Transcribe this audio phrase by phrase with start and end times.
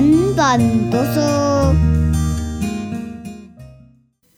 [0.00, 1.20] 本本读书。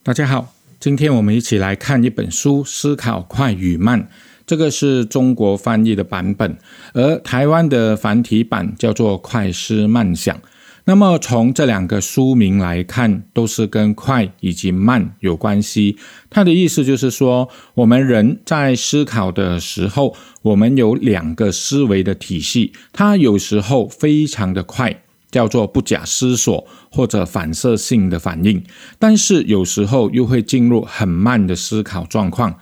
[0.02, 4.02] 大家好，今天我们一起来看一本书《思考快与慢》，
[4.44, 6.58] 这个是中国翻译的版本，
[6.94, 10.36] 而台湾的繁体版叫做《快思慢想》。
[10.84, 15.96] 那么从这两个书名来看，都是跟快以及慢有关系。
[16.28, 25.01] 它的意思就是说，我们人在思考的时候，我们有两个思维的体系，它有时候非常的快，
[25.32, 28.62] 叫做不假思索或者反射性的反应，
[29.00, 32.54] 但是有时候又会进入很慢的思考状况。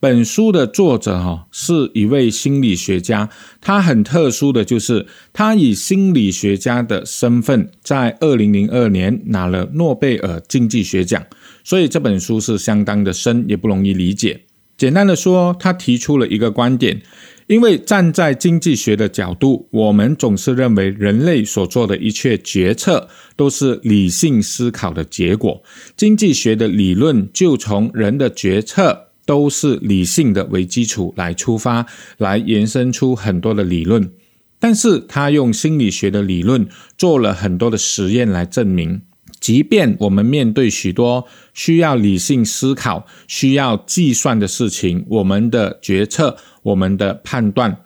[0.00, 11.24] 本书的作者哈是一位心理学家，他很特殊的就是他以心理学家的身份，在二零零二年拿了诺贝尔经济学奖，
[11.62, 14.42] 所以这本书是相当的深，也不容易理解。
[14.76, 17.00] 简单的说，他提出了一个观点，
[17.46, 25.62] 因为站在经济学的角度，我们总是认为人类所做的一切决策都是理性思考的结果，
[25.96, 29.10] 经济学的理论就从人的决策。
[29.26, 31.86] 都是理性的为基础来出发，
[32.18, 34.12] 来延伸出很多的理论。
[34.58, 39.00] 但是他用心理学的理论做了很多的实验来证明，
[39.44, 47.76] 即便我们面对许多需要理性思考、需要计算的事情，我们的决策、我们的判断，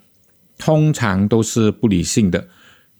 [0.56, 2.46] 通常都是不理性的。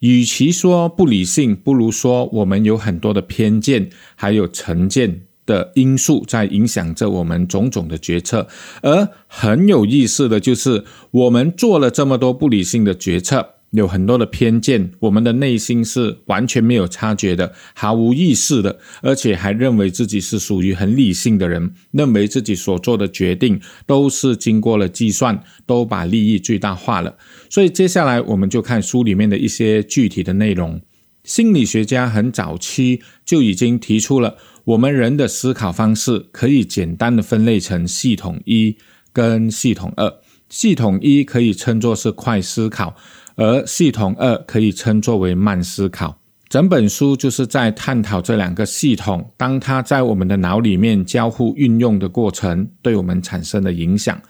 [0.01, 5.21] 与其说不理性，不如说我们有很多的偏见，还有成见。
[5.47, 8.49] 的因素在影响着我们种种的决策，
[8.83, 27.17] 而很有意思的就是，我们做了这么多不理性的决策，有很多的偏见，我们的内心是完全没有察觉的，毫无意识的，而且还认为自己是属于很理性的人，认为自己所做的决定都是经过了计算，都把利益最大化了。
[27.51, 30.81] 所以接下来我们就看书里面的一些具体的内容。
[31.25, 34.39] 心理学家很早期就已经提出了。
[34.65, 38.77] 我们人的思考方式可以简单的分类成系统一
[39.13, 40.11] 跟系统二。
[40.49, 42.97] 系统一可以称作是快思考，
[43.39, 46.19] 而系统二可以称作为慢思考。
[46.49, 54.21] 整本书就是在探讨这两个系统，当它在我们的脑里面交互运用的过程，对我们产生的影响。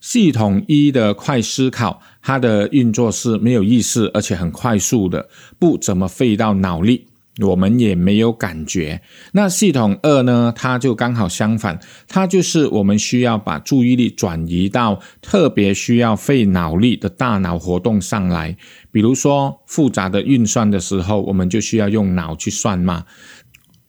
[0.00, 7.06] 系统一的快思考，它的运作是没有意识，而且很快速的，不怎么费到脑力。
[7.42, 9.02] 我们也没有感觉。
[9.32, 10.52] 那系统二呢？
[10.56, 18.56] 它就刚好相反，它就是我们需要把注意力转移到特别需要费脑力的大脑活动上来。
[18.92, 23.04] 比如说复杂的运算的时候，我们就需要用脑去算嘛。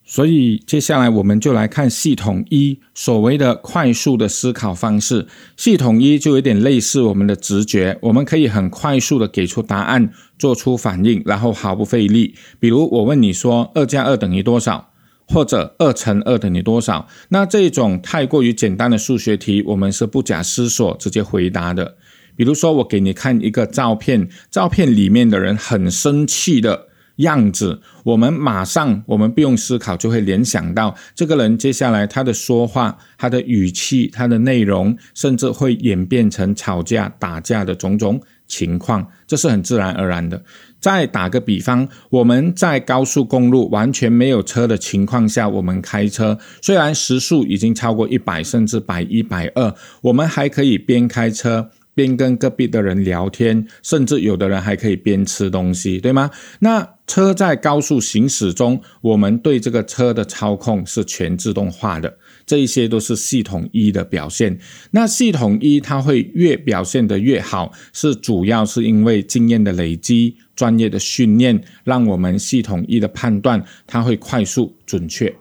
[0.07, 5.25] 所以接下来我们就来看系统一所谓的快速的思考方式。
[5.57, 12.35] 系统一就有点类似我们的直觉，我们可以很快速的给出答案，做出反应，然后毫不费力。
[12.59, 14.91] 比如我问你说二加二等于多少，
[15.27, 17.07] 或者二乘二等于多少？
[17.29, 21.97] 那这种太过于简单的数学题，我们是不假思索直接回答的。
[22.35, 26.89] 比如说我给你看一个照片，照片里面的人很生气的。
[27.17, 40.43] 样子，我们马上，我们不用思考就会联想到这个人接下来他的说话、他的语气、他的内容，甚至会演变成吵架、打架的种种情况，这是很自然而然的。
[40.79, 51.71] 再打个比方，我们在高速公路完全没有车的情况下，我们开车，虽然时速已经超过一百，甚至百一百二，我们还可以边开车。
[51.95, 56.29] 边跟隔壁的人聊天，甚至有的人还可以边吃东西，对吗？
[56.59, 64.59] 那车在高速行驶中，我们对这个车的操控是全自动化的，这一些都是系统一的表现。
[64.91, 75.33] 那系统一它会越表现得越好，是主要是因为经验的累积、专业的训练，让我们系统一的判断它会快速准确，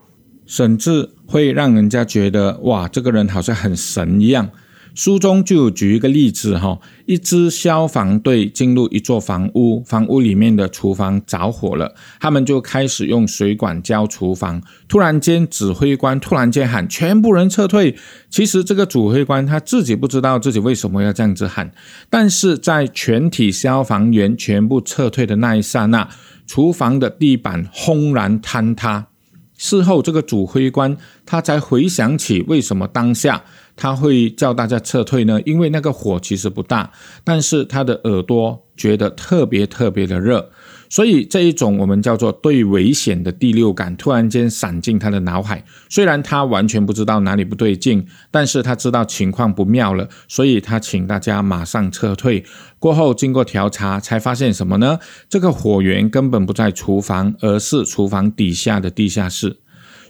[0.47, 4.49] 甚至会让人家觉得哇，这个人好像很神一样。
[4.95, 14.63] 书中就有举一个例子哈，一支消防队进入一座房屋，房屋里面的厨房着火了，他们就开始用水管浇厨房。
[14.89, 17.97] 突然间，指挥官突然间喊：“全部人撤退！”
[18.31, 21.73] 其实这个指挥官他自己不知道自己为什么要这样子喊，
[22.09, 26.09] 但是在全体消防员全部撤退的那一刹那，
[26.47, 29.09] 厨房的地板轰然坍塌。
[29.57, 33.45] 事后，这个指挥官他才回想起为什么当下。
[33.77, 36.93] 他会叫大家撤退呢，因为那个火其实不大，
[37.25, 40.49] 但是他的耳朵觉得特别特别的热，
[40.95, 52.45] 所以这一种我们叫做对危险的第六感突然间闪进他的脑海，虽然他完全不知道哪里不对劲，但是他知道情况不妙了，所以他请大家马上撤退。
[52.79, 55.01] 过后经过调查才发现什么呢？
[55.29, 59.57] 这个火源根本不在厨房，而是厨房底下的地下室。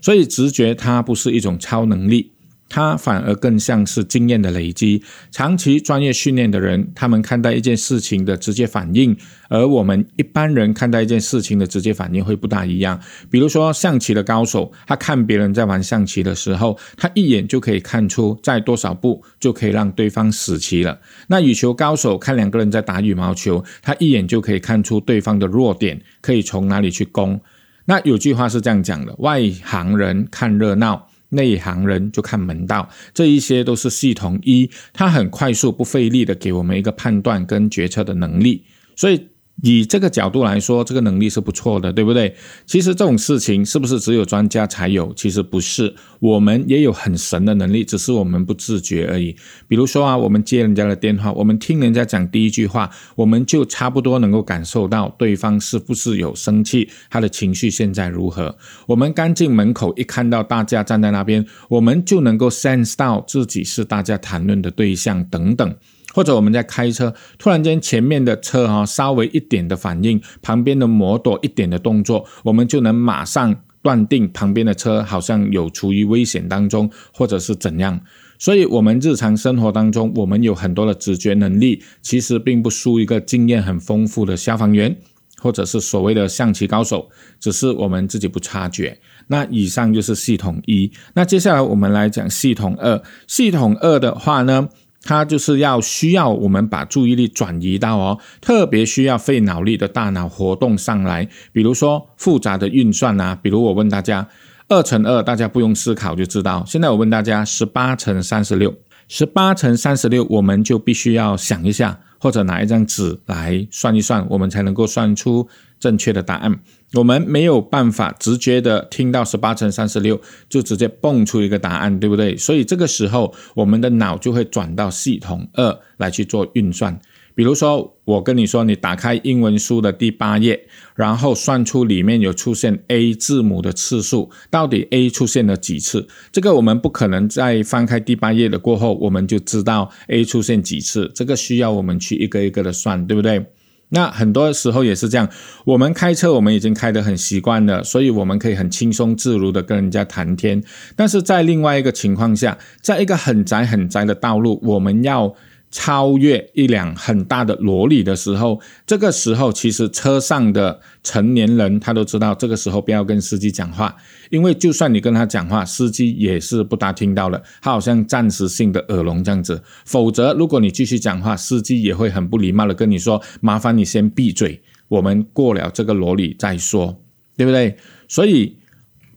[0.03, 2.34] 所以直觉它不是一种超能力。
[2.75, 5.01] 它反而更像是经验的累积。
[5.31, 9.17] 长期专业训练的人，他们看待一件事情的直接反应，
[9.49, 13.01] 而我们一般人看待一件事情的直接反应会不大一样。
[13.31, 20.99] 比如说，象棋的高手，他看别人在玩象棋的时候，他一眼就可以看出在多少步就可以让对方死棋了。
[21.29, 27.41] 那羽球高手看两个人在打羽毛球，他一眼就可以看出对方的弱点，可以从哪里去攻。
[27.85, 31.07] 那有句话是这样讲的：外行人看热闹。
[31.35, 38.65] 内行人就看门道，这一些都是系统一，它很快速不费力的给我们一个判断跟决策的能力，
[38.97, 39.21] 所以。
[39.63, 42.35] 以这个角度来说，这个能力是不错的，对不对？
[42.67, 45.13] 其实这种事情是不是只有专家才有？
[45.15, 49.35] 其实不是，我们也有很神的能力，只是我们不自觉而已。
[49.69, 58.57] 比如说啊，我们接人家的电话，我们听人家讲第一句话，我们就差不多能够感受到对方是不是有生气，他的情绪现在如何。
[58.89, 65.75] 我们刚进门口，一看到大家站在那边，我们就能够 sense 到自己是大家谈论的对象等等。
[66.15, 78.01] 或者我们在开车，突然间前面的车哈稍微一点的反应，旁边的摩托一点的动作，我们就能马上断定旁边的车好像有处于危险当中，或者是怎样。
[78.39, 84.97] 所以，我们日常生活当中，我们有很多的直觉能力，其实并不输一个经验很丰富的消防员，
[85.41, 87.09] 或者是所谓的象棋高手，
[87.41, 88.99] 只是我们自己不察觉。
[89.29, 93.03] 那以上就是系统一，那接下来我们来讲系统二。
[93.27, 94.69] 系统二的话呢？
[95.05, 104.27] 它就是要需要我们把注意力转移到哦，特别需要费脑力的大脑活动上来，比如说复杂的运算啊，比如我问大家，
[104.69, 106.65] 二乘二，大家不用思考就知道。
[106.67, 108.75] 现在我问大家，十八乘三十六，
[109.07, 115.47] 十八乘三十六，我们就必须要想一下，或者拿一张纸来算一算，我们才能够算出
[115.79, 116.61] 正确的答案。
[116.95, 122.37] 我们没有办法直接的听到十八乘三十六就直接蹦出一个答案，对不对？
[122.37, 127.01] 所以这个时候我们的脑就会转到系统二来去做运算。
[127.37, 136.07] 比如说，我跟你说，你打开英文书的第八页，然后算出里面有出现 A 字母的次数，到底 A 出现了几次？
[136.31, 141.11] 这个我们不可能在翻开第八页的过后，我们就知道 A 出现几次。
[141.13, 143.45] 这个需要我们去一个一个的算，对不对？
[143.91, 145.29] 那很多时候也是这样，
[145.65, 150.63] 我们开车我们已经开得很习惯了，所以我们可以很轻松自如的跟人家谈天。
[150.97, 155.35] 但是在另外一个情况下，在一个很窄很窄的道路，我们要。
[155.77, 163.97] 超越一辆很大的萝莉的时候，这个时候其实车上的成年人他都知道，这个时候不要跟司机讲话，
[164.31, 169.61] 因为就算你跟他讲话，司机也是不大听到了，他好像暂时性的耳聋这样子。
[169.85, 176.97] 否则，如果你继续讲话，司机也会很不礼貌的跟你说：“麻烦你先闭嘴，我们过了这个萝莉再说，
[177.37, 177.77] 对不对？”
[178.07, 178.59] 所以。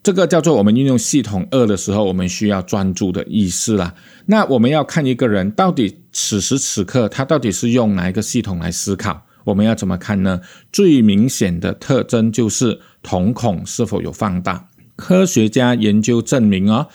[0.04, 3.94] 这个叫做我们运用系统二的时候，我们需要专注的意思啦。
[4.27, 10.41] 那我们要看一个人到底此时此刻他到底是用哪一个系统来思考，我们要怎么看呢？
[10.71, 14.67] 最明显的特征就是瞳孔是否有放大。
[14.95, 16.87] 科学家研究证明哦，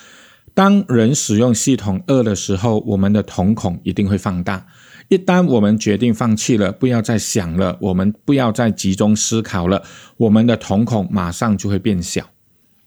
[0.55, 4.67] 当人使用系统二的时候，我们的瞳孔一定会放大。
[5.07, 9.85] 一旦我们决定放弃了，不要再想了，我们不要再集中思考了，
[10.17, 12.29] 我们的瞳孔马上就会变小。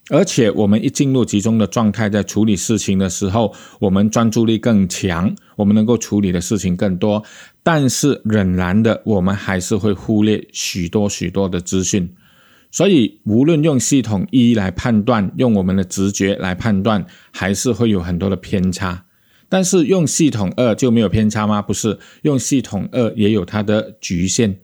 [0.08, 7.24] 而且我们一进入集中的状态，在处理事情的时候，我们专注力更强，我们能够处理的事情更多。
[7.64, 12.08] 但是仍然的，我们还是会忽略许多许多的资讯。
[12.70, 19.06] 所以，无论用系统一来判断，用我们的直觉来判断，还是会有很多的偏差。
[19.48, 21.60] 但是用系统二就没有偏差吗？
[21.60, 24.56] 不是，用系统二也有它的局限。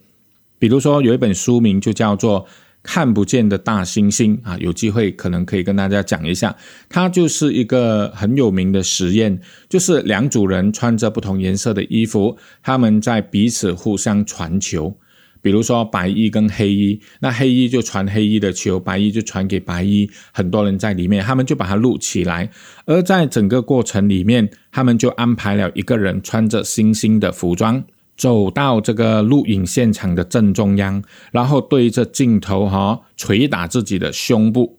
[0.61, 2.47] 比如说，有一本书名就叫做。
[2.83, 6.57] 看不见的大猩猩啊，有机会可能可以跟大家讲一下，
[6.89, 14.97] 它就是一个很有名的实验，就是两组人穿着不同颜色的衣服，他们在彼此互相传球，
[15.41, 22.51] 比如说白衣跟黑衣，那黑衣就传黑衣的球，白衣就传给白衣，很多人在里面，他们就把它录起来，
[22.85, 27.85] 而在整个过程里面，他们就安排了一个人穿着猩猩的服装。
[28.23, 31.03] 走到这个录影现场的正中央，
[31.33, 34.79] 然后对着镜头哈捶打自己的胸部，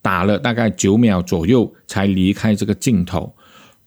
[0.00, 3.34] 打了大概九秒左右才离开这个镜头。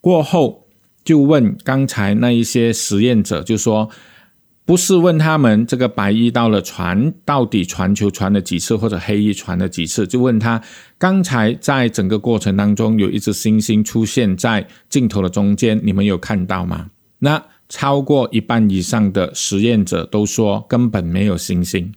[0.02, 0.68] 过后
[1.06, 3.90] 就问刚才那一些实验者，就说
[4.66, 10.62] 不是问他们这个白衣到了传到底传球传了几次，或者黑衣传了几次，就问他
[10.98, 16.88] 刚才在整个过程当中有一只星星出现在镜头的中间，你们有看到吗？
[17.20, 21.94] 那超过一半以上的实验者都说根本没有星星，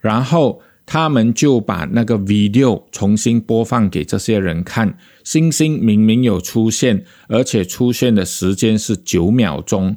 [0.00, 0.60] 然后。
[0.84, 9.96] 他们就把那个 V 六重新播放给这些人看，星星明明有出现，而且出现的时间是九秒钟。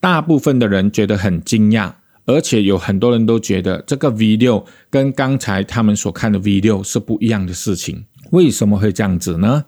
[0.00, 1.92] 大部分的人觉得很惊讶，
[2.26, 8.04] 而且有很多人都觉得这个 V 六跟刚才他们所看的 V 六是不一样的事情。
[8.32, 9.64] 为什么会这样子呢？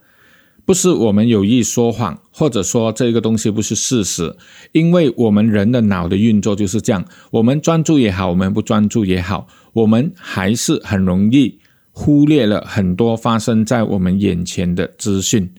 [0.64, 4.37] 不是我们有意说谎，或者说这个东西不是事实，
[4.73, 7.04] 因为我们人的脑的运作就是这样。
[7.31, 11.59] 我们专注也好，我们不专注也好，我们还是很容易
[11.90, 15.52] 忽略了很多发生在我们眼前的资讯。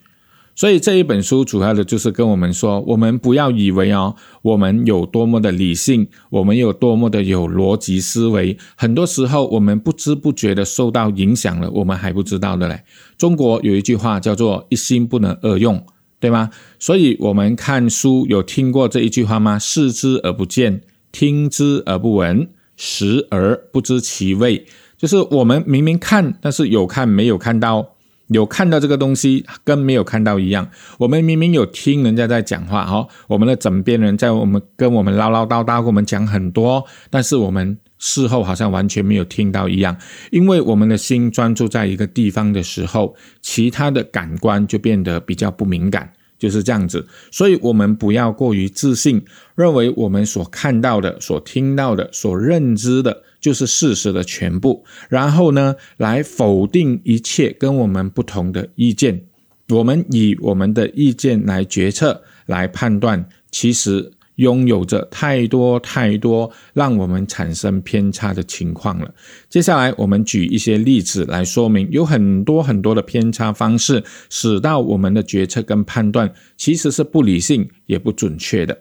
[0.56, 12.84] 所以这一本书主要的就是跟我们说，我们不要以为哦，我们有多么的理性，我们有多么的有逻辑思维，很多时候我们不知不觉的受到影响了，我们还不知道的嘞。
[13.18, 15.84] 中国有一句话叫做“一心不能二用”，
[16.20, 16.50] 对吗？
[16.78, 19.58] 所以我们看书有听过这一句话吗？
[19.58, 24.64] 视之而不见，听之而不闻，食而不知其味，
[24.96, 27.93] 就是我们明明看，但是有看没有看到。
[28.34, 39.96] 有看到这个东西跟没有看到一样，我们明明有听人家在讲话哈，我们的枕边人在我们跟我们唠唠叨叨，跟我们讲很多，但是我们事后好像完全没有听到一样，
[40.32, 46.12] 因为我们的心专注在一个地方的时候，其他的感官就变得比较不敏感。
[46.36, 49.24] 就是这样子，所以我们不要过于自信，
[49.54, 54.82] 认为我们所看到的、所听到的、所认知的，就是事实的全部。
[55.10, 59.20] 然后呢，来否定一切跟我们不同的意见。
[59.68, 64.12] 我们以我们的意见来决策、来判断，其实。
[64.36, 69.14] 拥有着太多太多让我们产生偏差的情况了。
[69.48, 78.76] 接下来，我们举一些例子来说明，有很多很多的偏差方式，使到我们的决策跟判断其实是不理性也不准确的。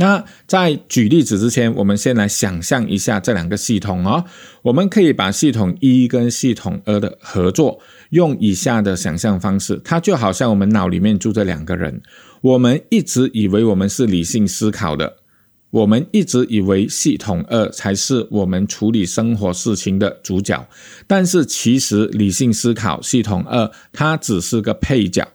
[0.00, 4.24] 那在举例子之前，我们先来想象一下这两个系统哦。
[4.62, 7.78] 我们可以把系统一跟系统二的合作，
[8.08, 12.00] 用以下的想象方式，它就好像我们脑里面住着两个人。
[12.40, 15.16] 我们一直以为我们是理性思考的，
[15.70, 20.66] 我们一直以为系统二才是我们处理生活事情的主角，
[21.06, 25.28] 但是其实理性思考系统二它只是个配角，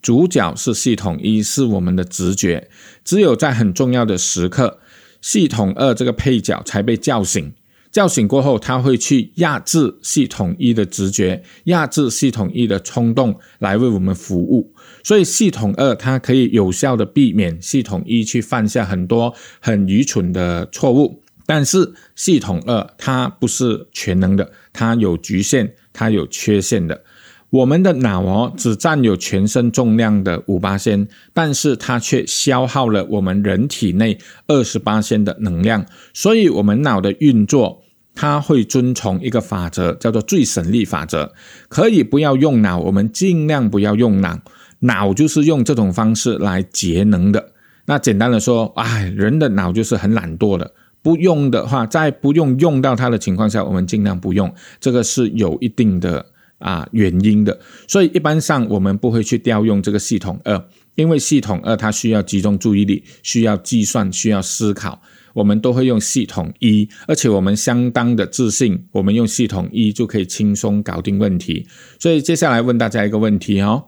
[0.00, 2.70] 主角是系统一，是我们的直觉。
[3.08, 4.80] 只有在很重要的时刻，
[5.22, 7.54] 系统二这个配角才被叫醒。
[7.90, 14.74] 叫醒过后，他会去压制系统一的直觉，压制系统一的冲动，来为我们服务。
[15.02, 21.22] 所以系统二它可以有效的避免系统一去犯下很多很愚蠢的错误。
[21.46, 27.04] 但是系统二它不是全能的，它有局限，它有缺陷的。
[27.50, 35.86] 我们的脑哦，只占有全身重量的五八仙，但是它却消耗了我们人体内二十八仙的能量。
[36.12, 37.82] 所以，我们脑的运作，
[38.14, 41.32] 它会遵从一个法则，叫做最省力法则。
[41.70, 44.38] 可以不要用脑，我们尽量不要用脑。
[44.80, 47.52] 脑就是用这种方式来节能的。
[47.86, 50.70] 那简单的说，哎，人的脑就是很懒惰的。
[51.00, 54.54] 不用的话，在不用用到它的情况下，我们尽量不用。
[54.78, 56.26] 这个是有一定的。
[56.58, 65.00] 啊，原因的，所以一般上我们不会去调用这个系统二，因为系统二它需要集中注意力，需要计算，需要思考，
[65.34, 71.66] 我们都会用系统一，而且我们相当的自信，我们用系统一就可以轻松搞定问题。
[71.98, 73.84] 所以接下来问大家一个问题哦：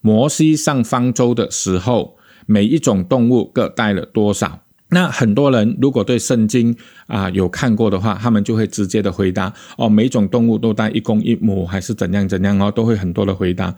[0.00, 4.64] 摩西上方舟的时候，每一种动物各带了多少？
[4.90, 13.74] 那很多人如果对圣经啊有看过的话，他们就会直接的回答哦，每种动物都带一公一母，还是怎样怎样哦，都会很多的回答。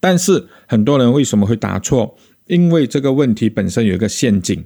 [0.00, 2.14] 但是很多人为什么会答错？
[2.46, 4.62] 因为这个问题本身有一个陷阱，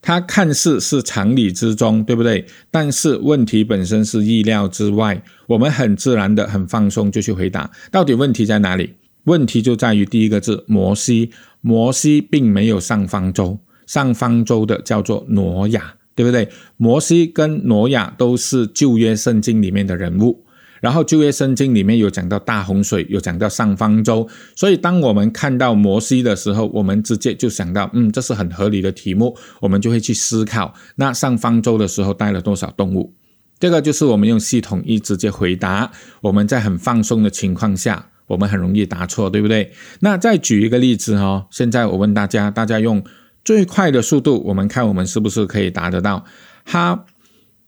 [0.00, 2.44] 它看似是常理之中，对不对？
[2.72, 5.22] 但是问题本身是意料之外。
[5.46, 7.70] 我们很自然的、很放松就去回答。
[7.92, 8.94] 到底问题在哪里？
[9.24, 13.60] 问题就在于第一个字摩西，摩西并没有上方舟。
[13.92, 16.48] 上方舟的叫做挪亚，对不对？
[16.78, 20.42] 摩西跟挪亚都是旧约圣经里面的人物。
[20.80, 24.26] 然后旧约圣经里面有讲到大洪水，有讲到上方舟。
[24.56, 29.36] 所以当我们看到摩西的时候，我们直接就想到，嗯，这是很合理的题目。
[29.60, 33.12] 我们就会去思考，那上方舟的时候带了多少动物？
[33.60, 35.90] 这个就是我们用系统一直接回答。
[36.22, 39.70] 我们在很放松的情况下，我们很容易答错，对不对？
[40.00, 41.46] 那再举一个例子哦。
[41.50, 43.04] 现在我问大家，大家用。
[43.44, 46.24] 最快的速度，我们看我们是不是可以达得到？
[46.64, 47.04] 它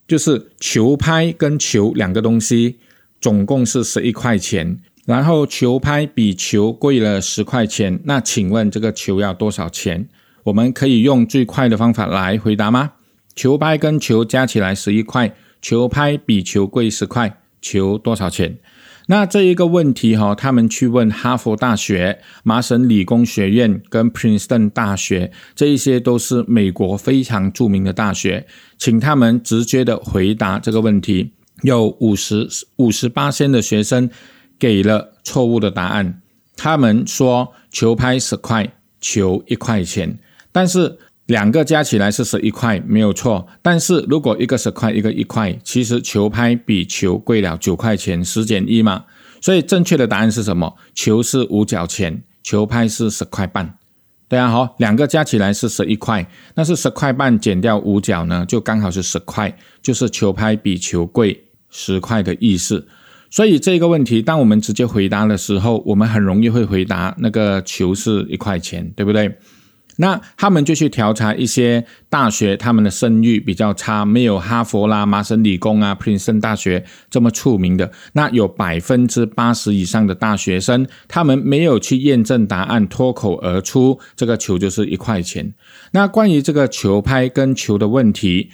[0.07, 2.79] 就是球拍跟球两个东西，
[3.21, 4.79] 总共是十一块钱。
[5.07, 10.09] 然后球拍比球贵了十块钱，那请问这个球要多少钱？
[10.45, 12.93] 我们可以用最快的方法来回答吗？
[13.35, 18.57] 球拍跟球加起来十一块，球拍比球贵十块，球多少钱？
[19.07, 28.47] 那这一个问题哈，他们去问哈佛大学、麻省理工学院跟 Princeton 大学，这一些都是美国非常著名的大学，
[28.79, 31.33] 请他们直接的回答这个问题。
[31.63, 34.09] 有五十五十八仙的学生
[34.59, 36.23] 给了错误的答案，
[36.57, 40.19] 他们说球拍十块，球一块钱，
[40.51, 40.99] 但是。
[41.27, 43.47] 两个加起来是十一块，没有错。
[43.63, 49.05] 但是如果一个十块，一个一块，其实球拍比球贵了九块钱，十减一嘛。
[49.41, 50.75] 所以正确的答案是什么？
[50.95, 53.79] 球是五角钱，球拍是十块半。
[54.29, 62.87] 对啊，好，两个加起来是十一块，那是十块半减掉五角呢，就刚好是十块，就是球拍比球贵十块的意思。
[63.31, 69.39] 所以这个问题，当我们直接回答的时候，我们很容易会回答那个球是一块钱，对不对？
[69.97, 77.91] 那他们就去调查一些大学，他们的声誉比较差，没有哈佛啦、麻省理工啊、普林斯顿大学这么出名的。
[78.13, 85.55] 那有百分之八十以上的大学生，他们没有去验证答案，脱口而出，这个球就是一块钱。
[85.93, 88.51] 那关于这个球拍跟球的问题。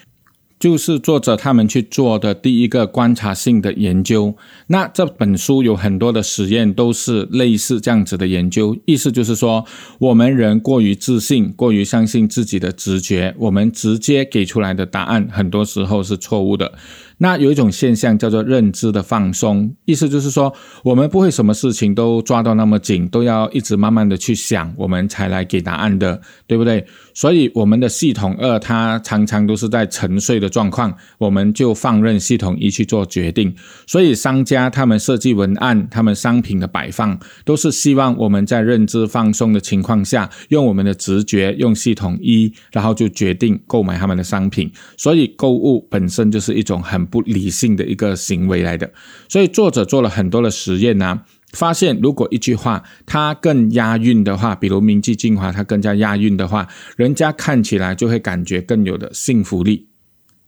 [0.61, 4.37] 就是作者他们去做的第一个观察性的研究。
[4.67, 8.77] 那这本书有很多的实验，都是类似这样子的研究。
[8.85, 9.65] 意思就是说，
[9.99, 16.75] 我们人过于自信，过于相信自己的直觉，我们直接给出来的答案，很多时候是错误的。
[17.23, 20.51] 那有一种现象叫做认知的放松，意思就是说，
[20.83, 26.83] 我们不会什么事情都抓到那么紧，都要一直慢慢的去想，我们才来给答案的，对不对？
[27.13, 33.55] 所以我们的系统二它常常都是在沉睡的状况，我们就放任系统一去做决定。
[33.87, 44.73] 所以商家他们设计文案，他们商品的摆放，都是希望我们在认知放松的情况下，用我们的直觉，用系统一，然后就决定购买他们的商品。
[44.97, 47.10] 所以购物本身就是一种很。
[47.11, 48.93] 不理性的一个行为来的，
[49.29, 59.89] 所以作者做了很多的实验呢，发现如果一句话它更押韵的话，比如铭记精华它更加押韵的话，人家看起来就会感觉更有的幸福力，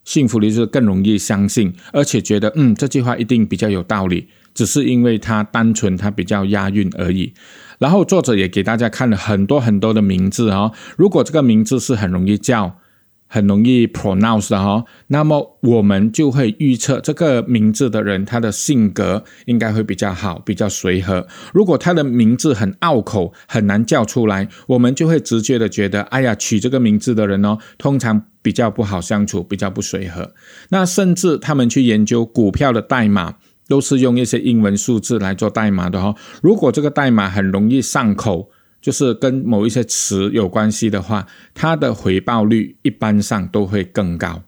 [0.05, 7.35] 幸福力是更容易相信，而且觉得嗯这句话一定比较有道理，只是因为它单纯它比较押韵而已。
[7.79, 12.79] 然后作者也给大家看了很多很多的名字啊，如果这个名字是很容易叫。
[13.35, 21.27] 很容易 pronounce 的哈，那么我们就会预测这个名字的人，他的性格应该会比较好，比较随和。
[21.55, 30.35] 如果他的名字很拗口，很难叫出来，我们就会直觉的觉得，哎呀，取这个名字的人哦，通常比较不好相处，比较不随和。
[30.69, 36.15] 那甚至他们去研究股票的代码，都是用一些英文数字来做代码的哈。
[36.43, 38.51] 如果这个代码很容易上口。
[38.83, 44.43] 就是跟某一些词有关系的话，它的回报率一般上都会更高。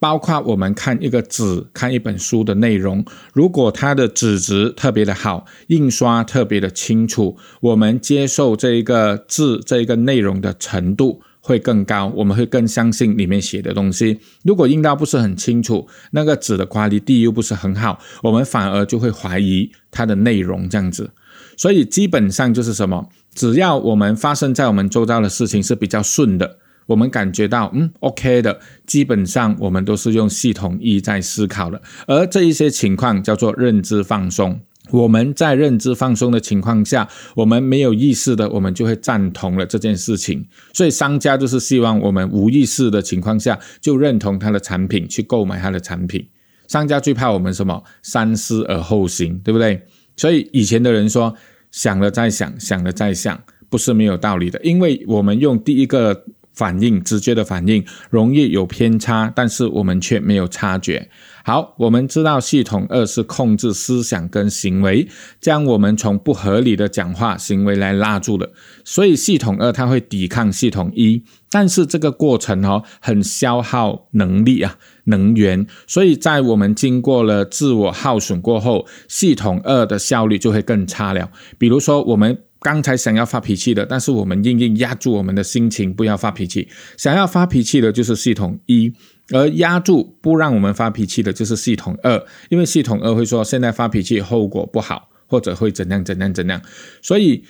[0.00, 14.20] 包括我们看一个纸、看一本书的内容，如果它的纸质特别的好，印刷特别的清楚，我们接受这一个字、这一个内容的程度会更高，我们会更相信里面写的东西。
[14.44, 21.10] 如果印到不是很清楚，那个纸的夸力地又不是很好，我们反而就会怀疑它的内容这样子。
[21.58, 23.10] 所以基本上就是什么？
[23.34, 31.82] 只要我们发生在我们周遭的事情是比较顺的，我们感觉到嗯 OK 的，基本上我们都是用系统一在思考的。
[32.06, 34.60] 而这一些情况叫做认知放松。
[34.90, 40.46] 我们在认知放松的情况下，我们没有意识的，我们就会赞同了这件事情。
[40.72, 46.26] 所以商家就是希望我们无意识的情况下就认同他的产品，去购买他的产品。
[46.68, 47.84] 商家最怕我们什么？
[48.02, 49.82] 三思而后行，对不对？
[50.18, 51.34] 所以以前的人说，
[51.70, 54.60] 想了再想，想了再想，不是没有道理的。
[54.62, 61.08] 因为我们用第一个反应，直觉的反应，容易有偏差，但是我们却没有察觉。
[61.44, 65.08] 好，我们知道系统二是控制思想跟行为，
[65.40, 68.50] 将我们从不合理的讲话行为来拉住的。
[68.84, 74.76] 所以系统二它会抵抗系统一，但是这个过程哦很消耗能力啊
[75.08, 81.30] 能源，所以在我们经过了自我耗损过后，系统二的效率就会更差了。
[81.58, 88.92] 比如说我们刚才想要发脾气的，但是我们硬硬压住我们的心情不要发脾气，想要发脾气的就是系统一。
[89.30, 96.62] 而压住不让我们发脾气的就是系统二，因为系统二会说现在发脾气后果不好，或者会怎样怎样怎样。
[97.02, 97.44] 所以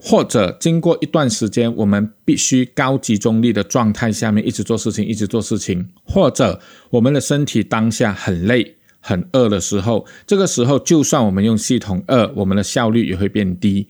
[0.00, 13.88] 或者经过一段时间，我们必须高集中力的状态下面一直做事情，一直做事情，或者我们的身体当下很累、很饿的时候，这个时候就算我们用系统二，我们的效率也会变低。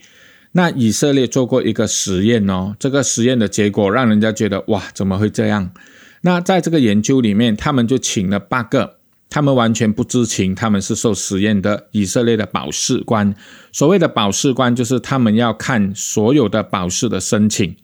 [0.53, 5.71] 那以色列做过一个实验哦，这个实验的结果让人家觉得哇，怎么会这样？
[6.23, 8.98] 那在这个研究里面，他们就请了八个。
[9.31, 13.35] 他们完全不知情，他们是受实验的以色列的保释官。
[13.73, 17.77] 所谓的保释官，就是他们要看所有的保释的申请，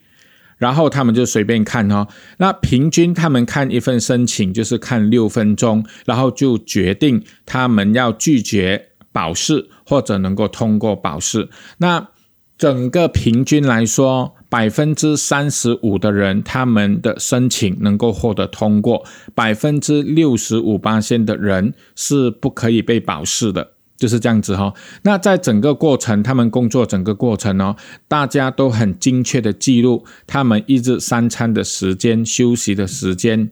[0.56, 2.08] 然后他们就随便看哦。
[2.38, 11.48] 那平均他们看一份申请就是看六分钟，然后就决定他们要拒绝保释或者能够通过保释。
[11.78, 12.08] 那
[12.56, 14.34] 整个平均来说。
[14.54, 24.72] 百分之三十五的人，他们的申请能够获得通过；百分之六十五八线的人是不可以被保释的，就是这样子哈。
[25.02, 27.74] 那在整个过程，他们工作整个过程哦，
[28.06, 33.50] 大家都很精确的记录他们一日三餐的时间、休息的时间，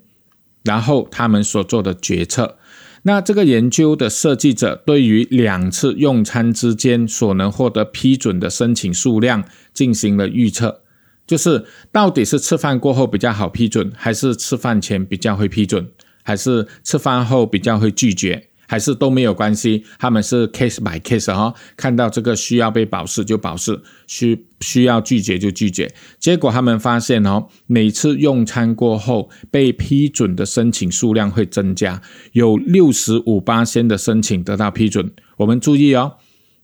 [0.63, 2.59] 然后他们所做的决策。
[3.03, 9.43] 那这个研究的设计者对于两次用餐之间所能获得批准的申请数量
[9.75, 10.82] 进行了预测。
[11.27, 15.89] 就是到底是吃饭过后比较好批准，还是吃饭前比较会批准，
[16.23, 19.85] 还是吃饭后比较会拒绝，还是都没有关系？
[19.99, 25.95] 他们是 case by case 哈，看到这个需要被保释就保释，需需要拒绝就拒绝。
[26.19, 35.13] 结果他们发现哦，每次用餐过后被批准的申请数量会增加，有六十五八先的申请得到批准。
[35.37, 36.15] 我们注意哦。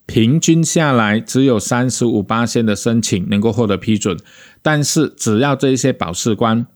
[0.08, 4.16] 平均下来，只有三十五八线的申请能够获得批准，
[4.62, 6.66] 但是只要这一些保释官，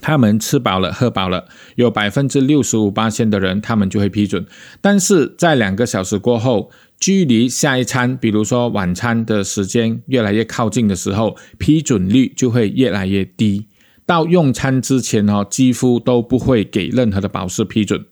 [0.00, 4.44] 他们吃饱了喝饱了，有百分之六十五八线的人，他们就会批准。
[4.80, 13.68] 但是在两个小时过后，距离下一餐，比如说晚餐的时间越来越靠近的时候，批准率就会越来越低。
[14.04, 18.04] 到用餐之前哦，几乎都不会给任何的保释批准。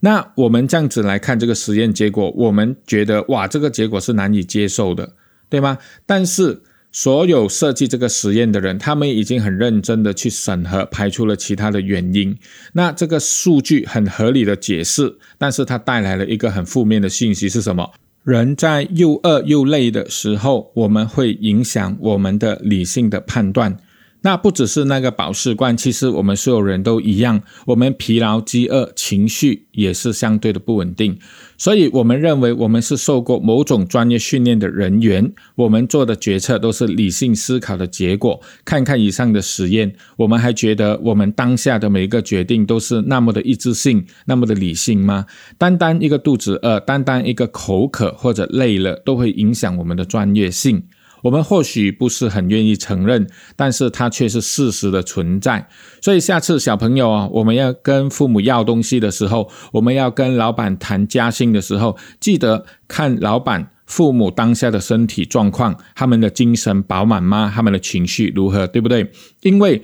[0.00, 5.14] 那我们这样子来看这个实验结果，我们觉得哇，这个结果是难以接受的，
[5.48, 5.76] 对吗？
[6.06, 12.36] 但是所有设计这个实验的人，他们已经很认真的去审核，排除了其他的原因。
[12.72, 17.90] 那这个数据很合理的解释，但是它带来了一个很负面的信息是什么？
[18.24, 23.76] 人在又饿又累的时候，我们会影响我们的理性的判断。
[24.22, 31.18] 那不只是那个保释罐，其实我们所有人都一样，我们疲劳、饥饿、情绪也是相对的不稳定。
[31.56, 38.40] 所以，我们认为我们是受过某种专业训练的人员，我们做的决策都是理性思考的结果。
[38.64, 45.26] 看看以上的实验，我们还觉得我们当下的每一个决定都是那么的一致性、那么的理性吗？
[45.56, 50.84] 单单一个肚子饿，单单一个口渴或者累了，都会影响我们的专业性。
[51.22, 53.26] 我们或许不是很愿意承认，
[53.56, 55.68] 但是它却是事实的存在。
[56.00, 67.50] 所以下次小朋友啊，我们要跟父母要东西的时候，我们要跟老板谈加薪的时候，记得看老板、父母当下的身体状况，他们的精神饱满吗？
[67.54, 68.66] 他们的情绪如何？
[68.66, 69.10] 对不对？
[69.42, 69.82] 因为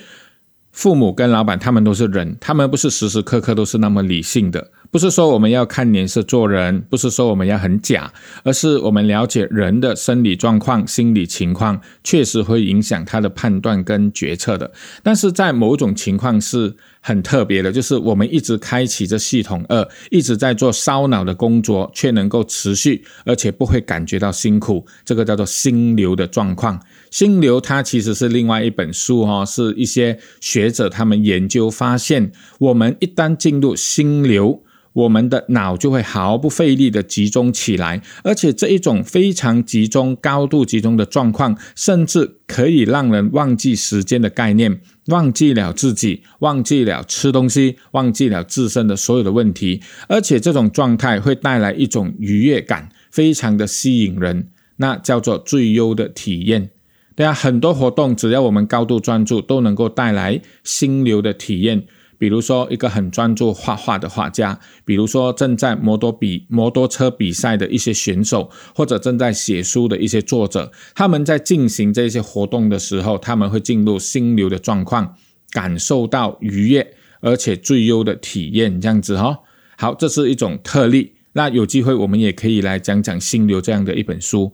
[0.72, 4.70] 父母跟老板他们都是人，他们不是时时刻刻都是那么理性的。
[4.94, 8.12] 不是说我们要看脸色做人，不是说我们要很假，
[8.44, 14.70] 而是我们了解人的生理状况、心理情况，确实会影响他的判断跟决策的。
[15.02, 24.86] 但是在某种情况是很特别的，就是我们一直开启着系统二，一直在做烧脑的工作，却能够持续，而且不会感觉到辛苦。
[25.04, 26.80] 这个叫做心流的状况。
[27.10, 32.30] 心流它其实是另外一本书哈，是一些学者他们研究发现，
[32.60, 34.62] 我们一旦进入心流。
[34.94, 56.70] 我们的脑就会毫不费力的集中起来，而且这一种非常集中、高度集中的状况，甚至可以让人忘记时间的概念，忘记了自己，忘记了吃东西，忘记了自身的所有的问题，而且这种状态会带来一种愉悦感，非常的吸引人，那叫做最优的体验。
[57.16, 61.84] 对啊，很多活动只要我们高度专注，都能够带来心流的体验。
[62.18, 75.14] 比如说，一个很专注画画的画家，比如说正在摩托比摩托车比赛的一些选手，或者正在写书的一些作者，他们在进行这些活动的时候，他们会进入心流的状况，
[75.50, 79.38] 感受到愉悦，而且最优的体验，这样子哈。
[79.76, 81.12] 好，这是一种特例。
[81.36, 84.52] 那有机会我们也可以来讲讲心流这样的一本书。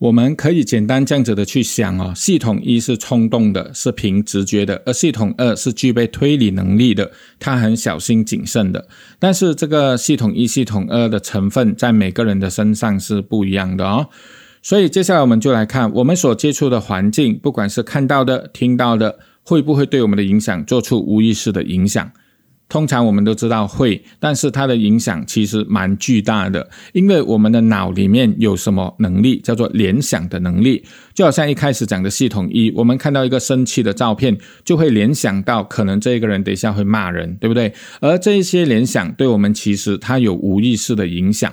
[0.00, 8.88] 我们可以简单这样子的去想哦，系统一是冲动的，是凭直觉的，而系统二是具备推理能力的，它很小心谨慎的。
[9.18, 14.08] 但是这个系统一、系统二的成分在每个人的身上是不一样的哦。
[14.62, 22.10] 所以接下来我们就来看我们所接触的环境，不管是看到的、听到的，会不会对我们的影响做出无意识的影响。
[22.70, 37.74] 通常我们都知道会，但是它的影响其实蛮巨大的，因为我们的脑里面有什么能力叫做联想的能力，就好像一开始讲的系统一，我们看到一个生气的照片，就会联想到可能这个人等一下会骂人，对不对？
[38.00, 41.52] 而这些联想对我们其实它有无意识的影响，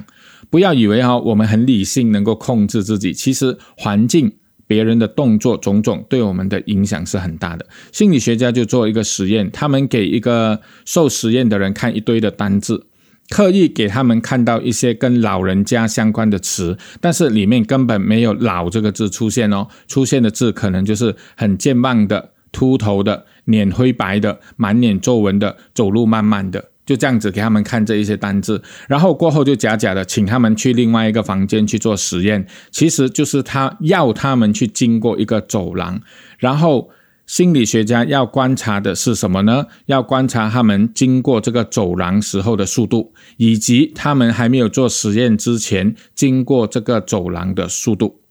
[0.52, 4.34] 不要以为哈我们很理性能够控制自己，其实环境。
[4.68, 7.66] 别人的动作种种对我们的影响是很大的。
[7.92, 12.86] 心理学家就做一个实验，他们给一个受实验的人看一堆的单字，
[13.30, 26.72] 刻意给他们看到一些跟老人家相关的词，但是里面根本没有“老”这个字出现哦，出现的字可能就是很健忘的、秃头的、脸灰白的、满脸皱纹的、走路慢慢的。
[26.88, 36.02] 就这样子给他们看这一些单字，然后过后就假假的请他们去另外一个房间去做实验，其实就是他要他们去经过一个走廊，
[36.40, 36.90] 然后
[37.26, 39.66] 心理学家要观察的是什么呢？
[39.88, 48.22] 要观察他们经过这个走廊时候的速度，以及他们还没有做实验之前经过这个走廊的速度，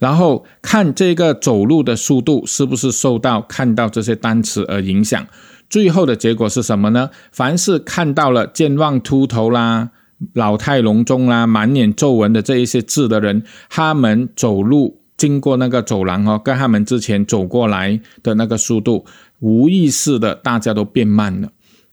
[0.00, 5.24] 然后看这个走路的速度是不是受到看到这些单词而影响。
[5.68, 7.10] 最后的结果是什么呢？
[7.32, 9.90] 凡是看到了健忘、秃头啦、
[10.32, 19.04] 老态龙钟啦、满脸皱纹的这一些字的人，他们走路经过那个走廊哦，跟他们之前走过来的那个速度，
[19.40, 21.48] 无意识的大家都变慢了。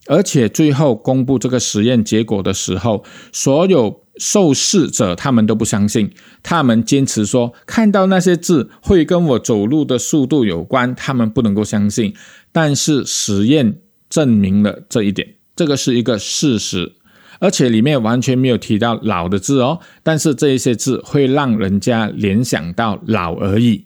[0.06, 6.10] 而且最后公布这个实验结果的时候，所有受试者他们都不相信，
[6.42, 12.12] 他们坚持说看到那些字会跟我走路的速度有关，他们不能够相信。
[12.54, 16.92] 但是实验证明了这一点，这个是一个事实，
[17.40, 19.80] 而且里面完全没有提到老的字哦。
[20.04, 23.84] 但是这一些字会让人家联想到老而已，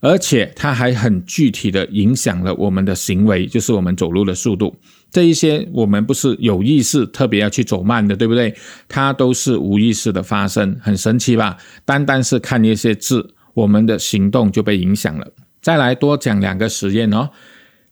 [0.00, 4.74] 而且它还很具体的影响了我们的行为，就是我们走路的速度。
[5.10, 8.54] 这一些我们不是有意识特别要去走慢的，对不对？
[8.88, 11.58] 它都是无意识的发生，很神奇吧？
[11.84, 15.30] 单单是看一些字，我们的行动就被影响了。
[15.60, 17.28] 再来多讲两个实验哦。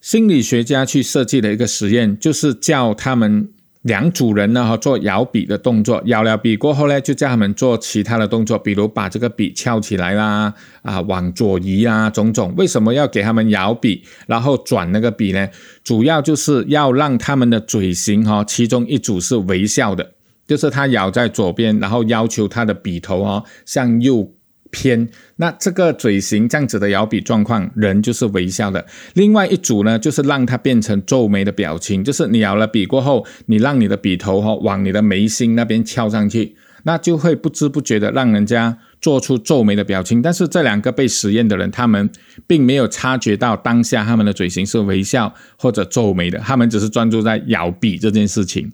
[0.05, 3.49] 心理学家去设计的一个实验，就是叫他们
[3.81, 12.53] 两组人呢哈做摇笔的动作，摇了笔过后呢，就叫他们做其他的动作，比如把这个笔翘起来啦，啊往左移啊，种种。
[12.55, 15.49] 为什么要给他们摇笔，然后转那个笔呢？
[15.83, 20.11] 主要就是要让他们的嘴型哈，其中一组是微笑的，
[20.45, 24.31] 就是他咬在左边，然后要求他的笔头哦向右。
[24.71, 28.85] 偏那这个嘴型这样子的摇笔状况，人就是微笑的。
[29.13, 40.21] 另外一组呢，就是让它变成皱眉的表情，就是你摇了笔过后，你让你的笔头哈往你的眉心那边翘上去，那就会不知不觉的让人家做出皱眉的表情。
[40.21, 42.09] 但是这两个被实验的人，他们
[42.47, 48.71] 并没有察觉到当下他们的嘴型是微笑或者皱眉的，他们只是专注在摇笔这件事情。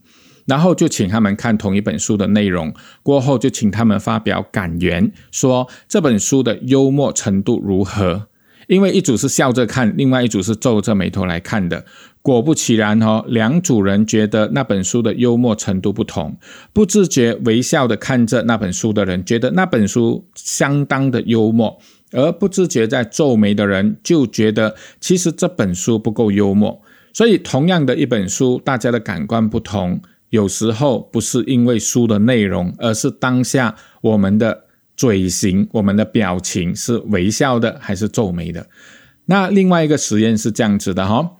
[0.51, 8.27] 然后就请他们看同一本书的内容，过后就请他们发表感言，说这本书的幽默程度如何。
[8.67, 11.85] 因为一组是笑着看，另外一组是皱着眉头来看的。
[12.21, 16.37] 果不其然哦，两组人觉得那本书的幽默程度不同。
[16.73, 21.79] 不自觉微笑的看着那本书的人，觉得那本书相当的幽默；
[22.11, 26.81] 而不自觉在皱眉的人，就觉得其实这本书不够幽默。
[27.13, 30.01] 所以，同样的一本书，大家的感官不同。
[30.31, 34.65] 有时候不是因为书的内容，而是当下我们的
[34.97, 38.67] 嘴型、我们的表情是微笑的还是皱眉的。
[39.25, 41.31] 那另外一个实验是这样子的哈，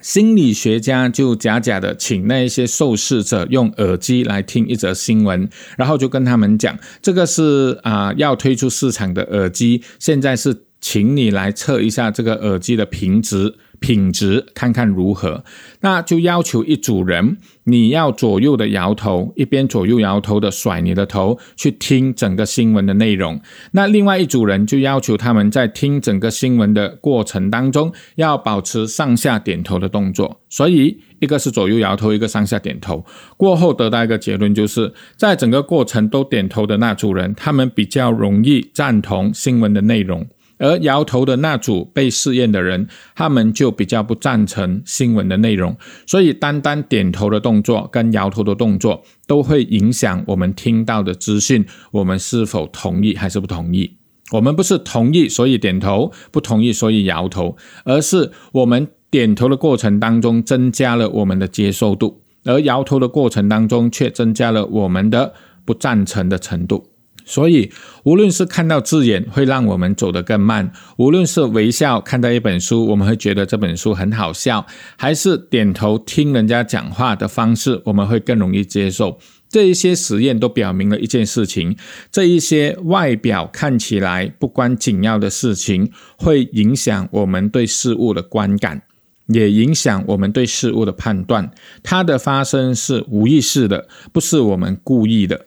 [0.00, 13.56] 心理学家就假假的请那一些受试者用耳机来听一则新闻，然后就跟他们讲，这个是啊要推出市场的耳机，现在是请你来测一下这个耳机的品质。
[13.80, 15.44] 品质看看如何，
[15.80, 23.40] 那就要求一组人，你要左右的摇头，一边左右摇头的甩你的头去听整个新闻的内容。
[23.72, 30.40] 那另外一组人就要求他们在听整个新闻的过程当中，要保持上下点头的动作。
[30.48, 33.04] 所以一个是左右摇头，一个上下点头。
[33.36, 40.26] 过后得到一个结论，就是在整个过程都点头的那组人，他们比较容易赞同新闻的内容。
[40.58, 53.96] 而摇头的那组被试验的人，他们就比较不赞成新闻的内容，所以单单点头的动作跟摇头的动作都会影响我们听到的资讯，我们是否同意还是不同意？
[54.32, 66.88] 我们不是同意所以点头，不同意所以摇头，而是我们点头的过程当中增加了我们的接受度，而摇头的过程当中却增加了我们的不赞成的程度。
[67.26, 67.70] 所以，
[68.04, 74.64] 无论是看到字眼会让我们走得更慢，无论是微笑看到一本书，我们会觉得这本书很好笑，
[74.96, 79.18] 还是点头听人家讲话的方式，我们会更容易接受。
[79.48, 81.76] 这一些实验都表明了一件事情：
[82.12, 88.82] 这一些外表看起来不关紧要的事情，会影响我们对事物的观感，
[89.26, 91.50] 也影响我们对事物的判断。
[91.82, 95.46] 它的发生是无意识的，不是我们故意的。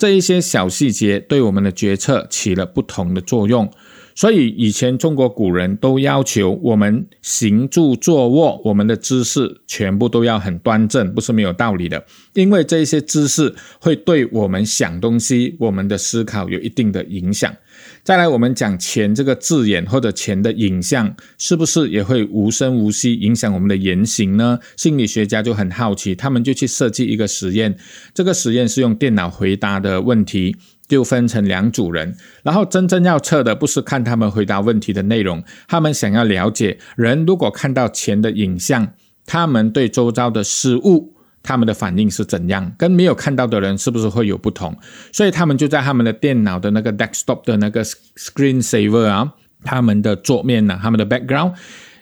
[0.00, 3.70] 这一些小细节对我们的决策起了不同的作用。
[4.14, 12.02] 所以以前中国古人都要求我们行住坐卧，我们的姿势全部都要很端正，不是没有道理的。
[12.32, 17.54] 因为这些姿势会对我们想东西、我们的思考有一定的影响。
[18.02, 24.58] 再来，我们讲钱这个字眼或者钱的影像，是不是也会无声无息影响我们的言行呢？
[24.74, 27.76] 心理学家就很好奇，他们就去设计一个实验。
[28.14, 30.56] 这个实验是用电脑回答的问题，
[30.88, 32.16] 就分成两组人。
[32.42, 38.94] 然后真正要测的不是看他们回答问题的内容，他们想要了解人如果看到钱的影像，
[39.26, 41.12] 他们对周遭的事物。
[41.42, 42.72] 他们的反应是怎样？
[42.76, 44.76] 跟没有看到的人是不是会有不同？
[45.12, 49.32] 所以他们就在他们的电脑的那个 desktop 的那个 screen saver 啊，
[49.64, 51.54] 他们的桌面呢，他们的 background。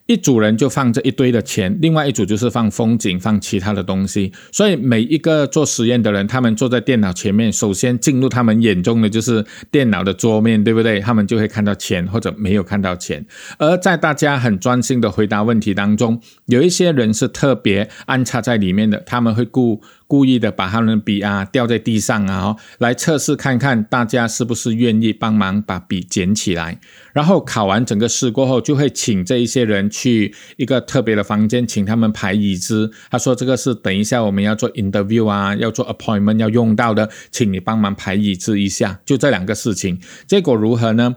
[0.08, 4.32] 一组人就放这一堆的钱，另外一组就是放风景、放其他的东西。
[4.50, 10.98] 所以每一个做实验的人，他们坐在电脑前面，首先进入他们眼中的就是电脑的桌面，对不对？
[11.00, 13.22] 他们就会看到钱或者没有看到钱。
[13.58, 26.80] 而在大家很专心的回答问题当中，有一些人是特别安插在里面的，他们会顾故意的把他们的笔啊掉在地上啊，来测试看看大家是不是愿意帮忙把笔捡起来。
[27.12, 32.90] 然后考完整个试过后，就会请这一些人去一个特别的房间，请他们排椅子。
[33.10, 41.16] 他说：“这个是等一下我们要做 interview 啊，要做 appointment 要用到的，请你帮忙排椅子一下。”就这两个事情，结果如何呢？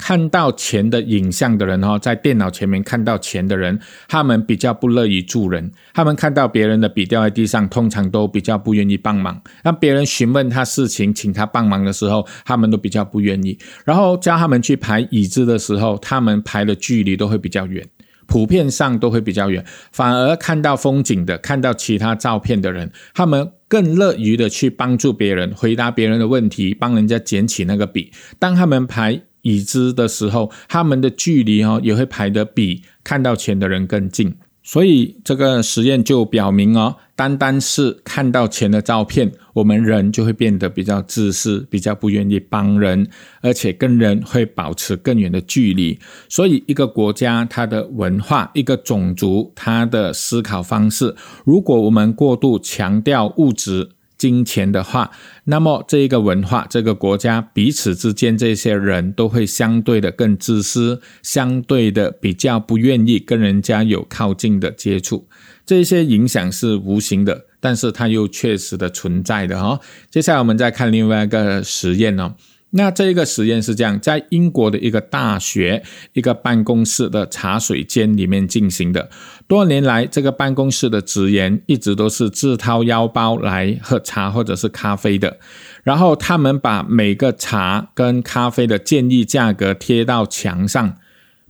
[0.00, 5.70] 看到钱的影像的人哈，在电脑前面看到钱的人，他们比较不乐意助人。
[5.92, 9.40] 他们看到别人的笔掉在地上，通常都比较不愿意帮忙。
[9.62, 13.58] 让别人询问他事情，请他帮忙的时候，他们都比较不愿意。
[13.84, 17.86] 然后叫他们去排椅子的时候，他们排的距离都会比较远，
[18.26, 19.62] 普遍上都会比较远。
[19.92, 28.10] 反而看到风景的，看到其他照片的人，他们更乐于的去帮助别人，回答别人的问题，帮人家捡起那个笔。
[28.38, 29.20] 当他们排。
[29.42, 43.06] 已知的时候，他们的距离哦也会排得比看到钱的人更近，所以这个实验就表明哦，单单是看到钱的照片，我们人就会变得比较自私，比较不愿意帮人，
[43.40, 45.98] 而且跟人会保持更远的距离。
[46.28, 53.90] 所以，一个国家它的文化，一个种族它的思考方式，如果我们过度强调物质。
[54.20, 55.10] 金钱的话，
[55.44, 65.26] 那么这一个文化、这个国家彼此之间，这些人都会相对的更自私，相对的比较不愿意跟人家有靠近的接触。
[65.64, 69.80] 这些影响是无形的，但是它又确实的存在的哈。
[70.10, 72.34] 接下来我们再看另外一个实验哦。
[72.72, 79.10] 那这个实验是这样，在英国的一个大学一个办公室的茶水间里面进行的。
[79.48, 85.38] 多年来，这个办公室的职员一直都是自掏腰包来喝茶或者是咖啡的。
[85.82, 90.96] 然后他们把每个茶跟咖啡的建议价格贴到墙上，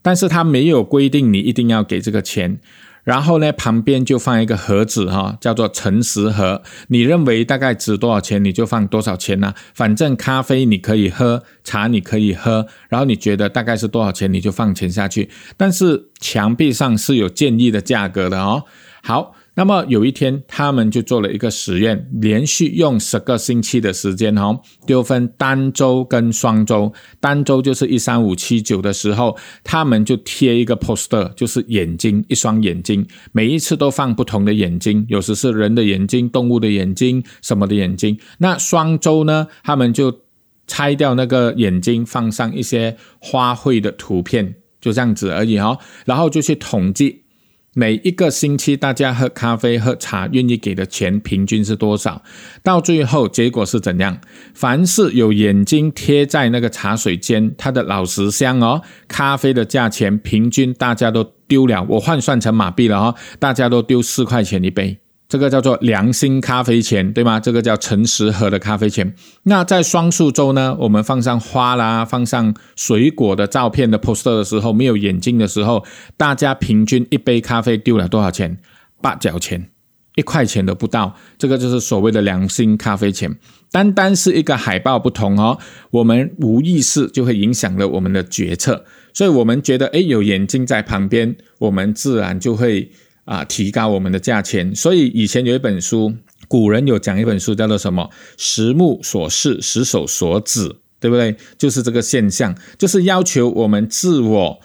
[0.00, 2.58] 但是他没有规定你一定要给这个钱。
[3.04, 6.62] 然后呢，旁边就放一个盒子哈，叫做诚实盒。
[6.88, 9.54] 你认为大概值多少钱，你就放多少钱呢？
[9.74, 15.28] 反正咖啡你可以喝，茶你可以喝，然后你觉得大概是多少钱，你就放钱下去。
[15.56, 18.64] 但是墙壁上是有建议的价格的哦。
[19.02, 19.34] 好。
[19.54, 26.92] 那么有一天，他们就做了一个实验，连续用十个星期的时间，哈，就分单周跟双周。
[27.18, 38.18] 单周就是一三五七九的时候，他们就贴一个 poster，就是眼睛，一双眼睛，每一次都放不同的眼睛，有时是人的眼睛、动物的眼睛、什么的眼睛。
[38.38, 40.20] 那双周呢，他们就
[40.66, 47.24] 拆掉那个眼睛，放上一些花卉的图片，就这样子而已，哈，然后就去统计。
[47.72, 52.20] 每一个星期，大家喝咖啡、喝茶，愿意给的钱平均是多少？
[52.64, 54.20] 到最后结果是怎样？
[54.54, 64.98] 凡是有眼睛贴在那个茶水间，它的老十香哦，咖啡的价钱平均大家都丢了，我换算成马币了哦，大家都丢四块钱一杯。
[65.30, 67.38] 这个叫做良心咖啡钱，对吗？
[67.38, 69.14] 这个叫诚实喝的咖啡钱。
[69.44, 75.84] 那在双数周呢，我们放上花啦，放上水果的照片的 poster 的时候，没有眼睛的时候，
[76.16, 78.58] 大家平均一杯咖啡丢了多少钱？
[79.00, 79.70] 八角钱。
[80.16, 83.38] 一块钱都不到，这个就是所谓的良心咖啡钱。
[83.70, 85.56] 单单是一个海报不同哦，
[85.92, 88.84] 我们无意识就会影响了我们的决策。
[89.14, 92.90] 所以，我们觉得，哎，有眼镜在旁边，我们自然就会
[93.24, 94.74] 啊提高我们的价钱。
[94.74, 96.14] 所以，以前有一本书，
[96.48, 98.10] 古人有讲一本书，叫做什么？
[98.36, 101.36] 十目所视，十手所指，对不对？
[101.56, 104.60] 就是这个现象，就是要求我们自我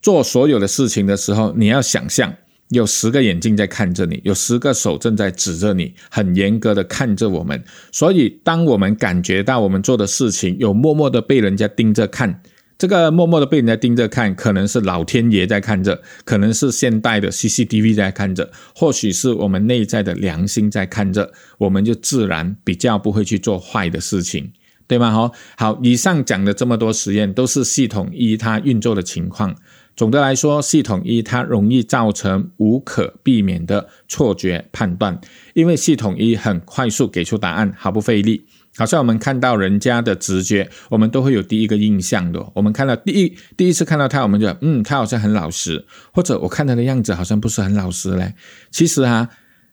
[0.00, 2.34] 做所有的事情的时候，你要想象
[2.70, 7.62] 有十个眼睛在看着你，有十个手正在指着你，很严格的看着我们。
[7.92, 12.42] 所以，当我们感觉到我们做的事情有默默的被人家盯着看。
[12.78, 24.52] 这个默默的被人家盯着看，可能是老天爷在看着，可能是现代的 CCTV 在看着，或许是我们内在的良心在看着，我们就自然比较不会去做坏的事情，
[24.86, 25.10] 对吗？
[25.10, 29.56] 好，好，以上讲的这么多实验都是系统一它运作的情况。
[29.96, 35.18] 总的来说，系统一它容易造成无可避免的错觉判断，
[35.54, 38.44] 因为系统一很快速给出答案，毫不费力。
[38.76, 42.44] 好像我们看到人家的直觉，我们都会有第一个印象的。
[42.54, 48.34] 我们看到第一第一次看到他，我们就嗯，他好像很老实，或者我看他的样子好像不是很老实嘞。
[48.70, 49.28] 其实哈，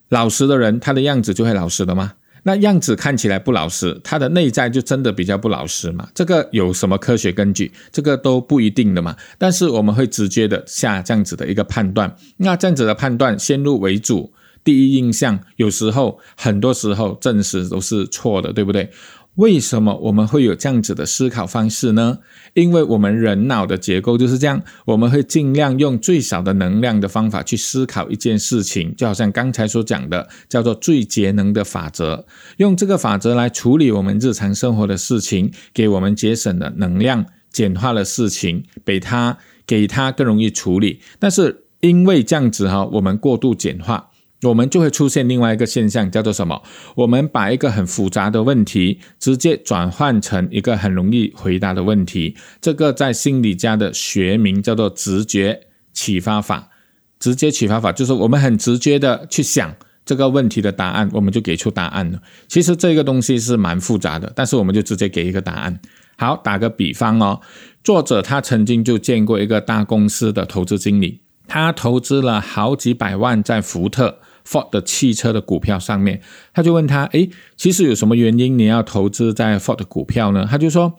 [0.09, 2.13] 老实的人他的样子就会老实的吗？
[2.45, 6.07] 那样子看起来不老实，他的内在就真的比较不老实嘛？
[6.13, 7.71] 这个有什么科学根据？
[7.91, 9.15] 这个都不一定的嘛。
[9.37, 14.33] 但是我们会直接的下这样子的一个判断，那这样子的判断先入为主。
[14.63, 18.89] 第一印象有时候，很多时候证实都是错的，对不对？
[19.35, 22.19] 为什么我们会有这样子的思考方式呢？
[22.53, 40.99] 因为我们人脑的结构就是这样，我们会尽量用最少的能量的方法去思考一件事情，就好像刚才所讲的，叫做最节能的法则，用这个法则来处理我们日常生活的事情，给我们节省了能量，简化了事情，给它给它更容易处理。
[41.17, 44.11] 但是因为这样子哈，我们过度简化。
[44.43, 46.61] 我们就会出现另外一个现象，叫做什么？
[46.95, 52.35] 我们把一个很复杂的问题直接转换成一个很容易回答的问题。
[52.61, 55.61] 这个在心理家的学名叫做直觉
[55.93, 56.69] 启发法。
[57.19, 59.73] 直接启发法就是我们很直接的去想
[60.03, 62.21] 这个问题的答案，我们就给出答案了。
[62.49, 65.79] 其实这个东西是蛮复杂的，但是我们就直接给一个答案。
[66.17, 67.39] 好，打个比方哦，
[67.81, 74.19] 作者他曾经就见过一个大公司的投资经理，他投资了好几百万在福特。
[74.47, 76.21] Ford 的汽车的股票上面，
[76.53, 80.95] 他就问他：“诶，其实有什么原因你要投资在 Ford 的股票呢？”他就说：“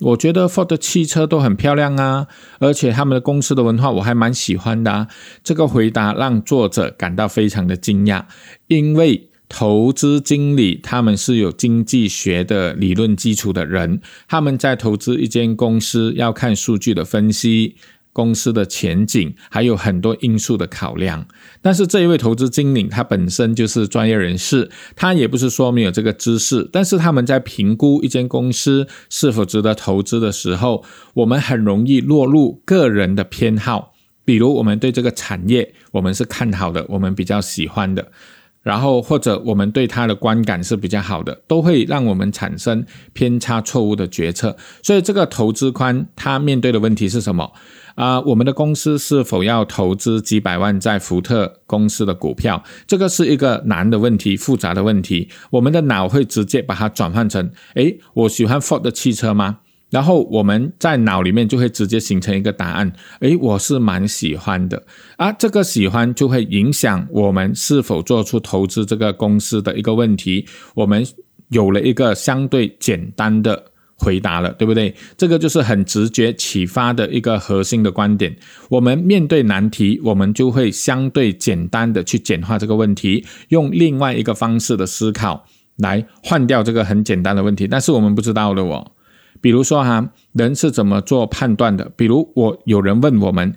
[0.00, 2.26] 我觉得 Ford 的汽车都很漂亮啊，
[2.58, 5.08] 而且他们的公司的文化我还蛮喜欢的。”
[5.42, 8.24] 这个回答让作者感到非常的惊讶，
[8.66, 17.76] 因为投资经理他们是有经济学的理论基础的人，他们在投资一间公司要看数据的分析。
[18.18, 21.24] 公司的前景还有很多因素的考量，
[21.62, 30.82] 但是这一位投资经理他本身就是专业人士，他也不是说没有这个知识，但是他们在评估一间公司是否值得投资的时候，
[31.14, 33.94] 我们很容易落入个人的偏好，
[34.24, 38.10] 比如我们对这个产业我们是看好的，我们比较喜欢的。
[38.64, 44.54] 然后或者我们对他的观感是比较好的，都会让我们产生偏差错误的决策。
[44.82, 47.50] 所以这个投资宽他面对的问题是什么
[47.98, 48.20] 啊？
[48.20, 52.62] 我们的公司是否要投资几百万在福特公司的股票？
[52.86, 55.28] 这个是一个难的问题，复杂的问题。
[55.50, 59.58] 我们的脑会直接把它转换成：诶，我喜欢 Ford 的汽车吗？
[59.90, 64.84] 然后我们在脑里面就会直接形成一个答案，诶，我是蛮喜欢的
[65.16, 65.32] 啊。
[65.32, 70.46] 这个喜欢就会影响我们是否做出投资这个公司的一个问题。
[70.74, 71.04] 我们
[71.48, 73.67] 有了一个相对简单的
[73.98, 74.94] 回答了，对不对？
[75.16, 78.34] 这个就是很直觉启发的一个核心的观点。
[78.70, 85.44] 我们面对难题，我们就会相对简单的去简化这个问题，用另外一个方式的思考
[85.76, 87.66] 来换掉这个很简单的问题。
[87.66, 88.92] 但是我们不知道的哦。
[89.40, 91.92] 比如说哈，人是怎么做判断的？
[91.96, 93.54] 比如我有人问我们，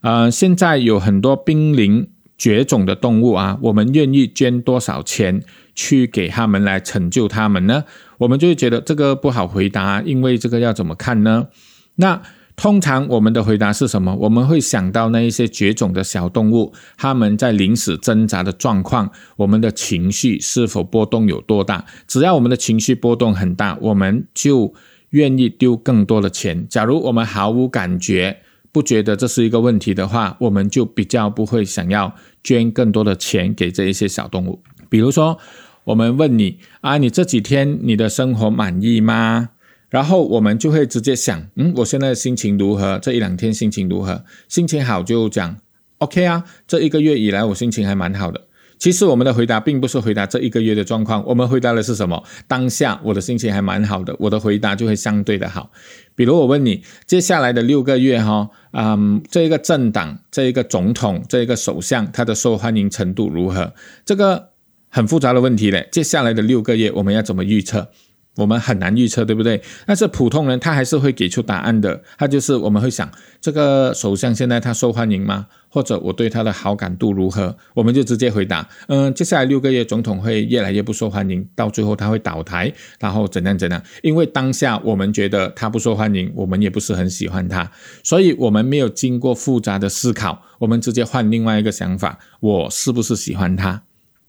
[0.00, 5.42] 呃，现在有很多濒临绝种的动物啊，我们愿意捐多少钱
[5.74, 7.84] 去给他们来拯救他们呢？
[8.18, 11.48] 我们就会觉得这个不好回答，因为这个要怎么看呢？
[11.96, 12.22] 那
[12.56, 14.14] 通常我们的回答是什么？
[14.14, 21.84] 我们会想到那一些绝种的小动物，他们在临死挣扎的状况，我们的情绪是否波动有多大？
[22.06, 24.74] 只要我们的情绪波动很大，我们就。
[25.12, 26.66] 愿意丢更多的钱。
[26.70, 28.38] 假如我们毫无感觉，
[28.72, 34.62] 不觉得这是一个问题的话，我们就比较不会想要捐更多的钱给这一些小动物。
[34.92, 35.38] 比如说，
[35.84, 39.48] 我们问你啊，你这几天你的生活满意吗？
[39.88, 42.98] 然后我们就会直接想，嗯，我现在心情如何？
[42.98, 44.22] 这一两天心情如何？
[44.48, 45.56] 心情好就讲
[45.96, 48.42] OK 啊，这一个月以来我心情还蛮好的。
[48.78, 52.22] 其实我们的回答并不是回答这一个月的状况，我们回答的是什么？
[52.46, 55.70] 当下我的心情还蛮好的，我的回答就会相对的好。
[56.14, 63.72] 比如我问你，接下来的六个月哈，嗯，这一个政党、这一个总统、这一个首相，他的受欢迎程度如何？
[64.04, 64.48] 这个
[64.92, 65.88] 很复杂的问题嘞。
[65.90, 67.88] 接下来的六个月我们要怎么预测？
[68.36, 69.60] 我们很难预测，对不对？
[69.86, 72.02] 但是普通人他还是会给出答案的。
[72.16, 73.10] 他就是我们会想，
[73.42, 75.46] 这个首相现在他受欢迎吗？
[75.68, 77.54] 或者我对他的好感度如何？
[77.74, 83.82] 我们就直接回答，嗯，接下来六个月总统会越来越不受欢迎，到最后他会倒台，然后怎样怎样？
[84.02, 87.70] 因为当下我们觉得他不受欢迎，我们也不是很喜欢他，
[88.02, 93.82] 所以我们没有经过复杂的思考，我们直接换另外一个想法，我是不是喜欢他？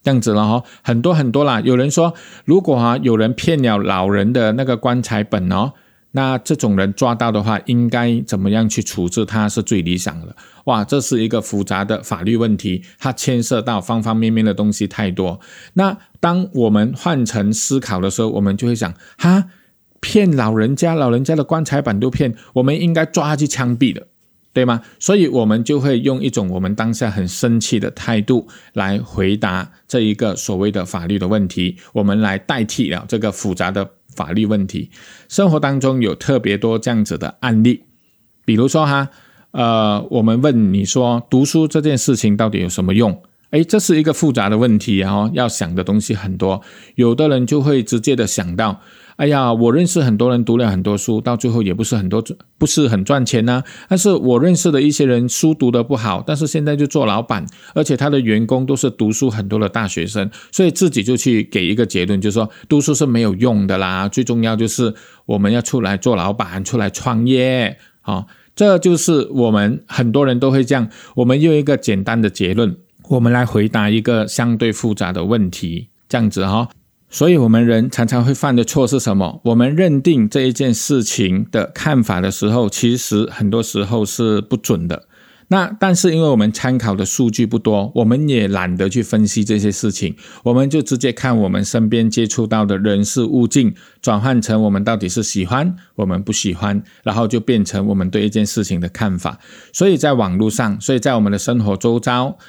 [0.03, 1.61] 这样子了哈，很多很多啦。
[1.61, 5.71] 有人说，如果啊有人骗了老人的那个棺材本哦，
[6.11, 10.35] 那这种人抓到的话，应该怎么样去处置他是最理想的？
[10.65, 15.39] 哇，这是一个复杂的法律问题，它牵涉到方方面面的东西太多。
[15.73, 19.45] 那当我们换成思考的时候，我们就会想，哈，
[20.01, 24.07] 骗老人家，老人家的棺材本都骗，我们应该抓去枪毙的。
[24.53, 24.79] 对吗？
[24.99, 34.91] 所以我们就会用一种我们当下很生气的态度来回答这一个所谓的法律的问题，我们来代替了这个复杂的法律问题。
[35.27, 37.83] 生活当中有特别多这样子的案例，
[38.45, 39.09] 比如说哈，
[39.51, 43.23] 呃，我们问你说读书这件事情到底有什么用？
[43.49, 46.61] 诶，这是一个复杂的问题，然后要想的东西很多，
[46.93, 48.81] 有的人就会直接的想到。
[49.17, 52.23] 哎呀，我认识很多人读了很多书，到最后也不是很多
[52.57, 53.63] 不是很赚钱呢。
[53.87, 57.45] 但是我认识的一些人书读得不好，但是现在就做老板，
[57.75, 64.09] 而且他的员工都是读书很多的大学生，所以自己就去给一个结论，就是说读书是没有用的啦。
[64.09, 64.93] 最重要就是
[65.25, 68.25] 我们要出来做老板，出来创业啊！
[68.55, 70.87] 这就是我们很多人都会这样。
[71.15, 72.77] 我们用一个简单的结论，
[73.09, 76.69] 我们来回答一个相对复杂的问题，这样子哈。
[77.13, 79.39] 所以，我们人常常会犯的错是什么？
[79.43, 85.07] 我们认定这一件事情的看法的时候，其实很多时候是不准的。
[85.49, 99.37] 那但是，因为我们参考的数据不多，我们也懒得去分析这些事情，我们就直接看我们身边接触到的人事物境，转换成我们到底是喜欢，我们不喜欢，然后就变成我们对一件事情的看法。
[99.71, 102.39] 所以在网络上，所以在我们的生活周遭。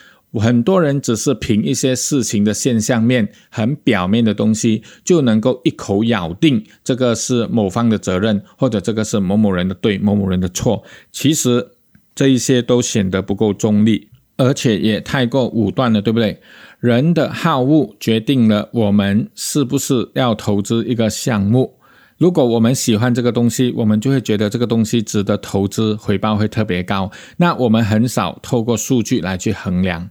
[0.40, 10.82] 很多人只是凭一些事情的现象面、很表面的东西，就能够一口咬定这个是某方的责任，或者这个是某某人的对、某某人的错。
[11.12, 11.68] 其实
[12.14, 16.40] 这一些都显得不够中立，而且也太过武断了，对不对？
[16.80, 21.78] 人的好恶决定了我们是不是要投资一个项目。
[22.18, 27.10] 如果我们喜欢这个东西，我们就会觉得这个东西值得投资，回报会特别高。
[27.38, 30.08] 那我们很少透过数据来去衡量。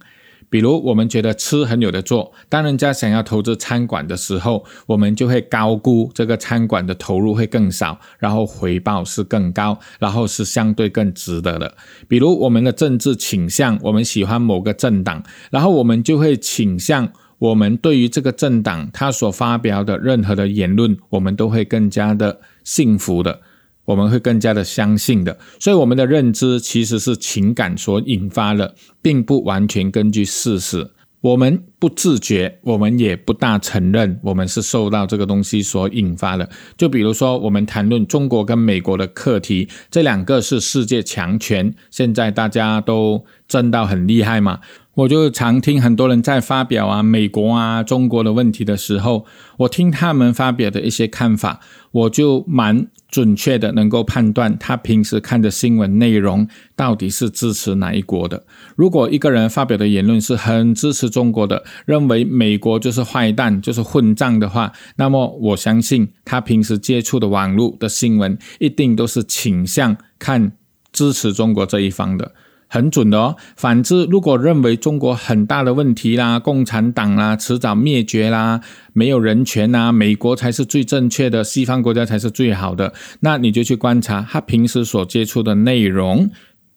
[0.54, 11.76] 比如，我们觉得吃很有的做，当人家想要投资餐馆的时候，我们就会高估这个餐馆的投入会更少，然后回报是更高，然后是相对更值得的。
[12.08, 23.42] 比如，我们的政治倾向，我们喜欢某个政党，然后我们就会倾向我们对于这个政党他所发表的任何的言论，我们都会更加的幸福的。
[23.86, 30.92] 我们会更加的相信的，所以我们的认知其实是情感所引发的，并不完全根据事实。
[31.22, 36.50] 我们不自觉，我们也不大承认，我们是受到这个东西所引发的。
[36.76, 43.24] 就比如说，我们谈论中国跟美国的课题，这两个是世界强权，现在大家都
[43.54, 44.62] 争到很厉害嘛。
[44.96, 49.26] 我就常听很多人在发表啊美国啊中国的问题的时候，
[49.58, 51.60] 我听他们发表的一些看法，
[51.92, 58.46] 我就蛮准确的能够判断他平时看的新闻内容到底是支持哪一国的。
[58.76, 70.52] 如果一个人发表的言论是很支持中国的，认为美国就是坏蛋就是混账的话，那么我相信他平时接触的网络的新闻一定都是倾向看
[70.92, 72.34] 支持中国这一方的。
[72.74, 73.36] 很准的哦。
[73.56, 78.62] 反之，如果认为中国很大的问题啦，共产党啦，迟早灭绝啦，
[78.94, 86.32] 没有人权啦，美国才是最正确的，西方国家才是最好的，那你就去观察他平时所接触的内容。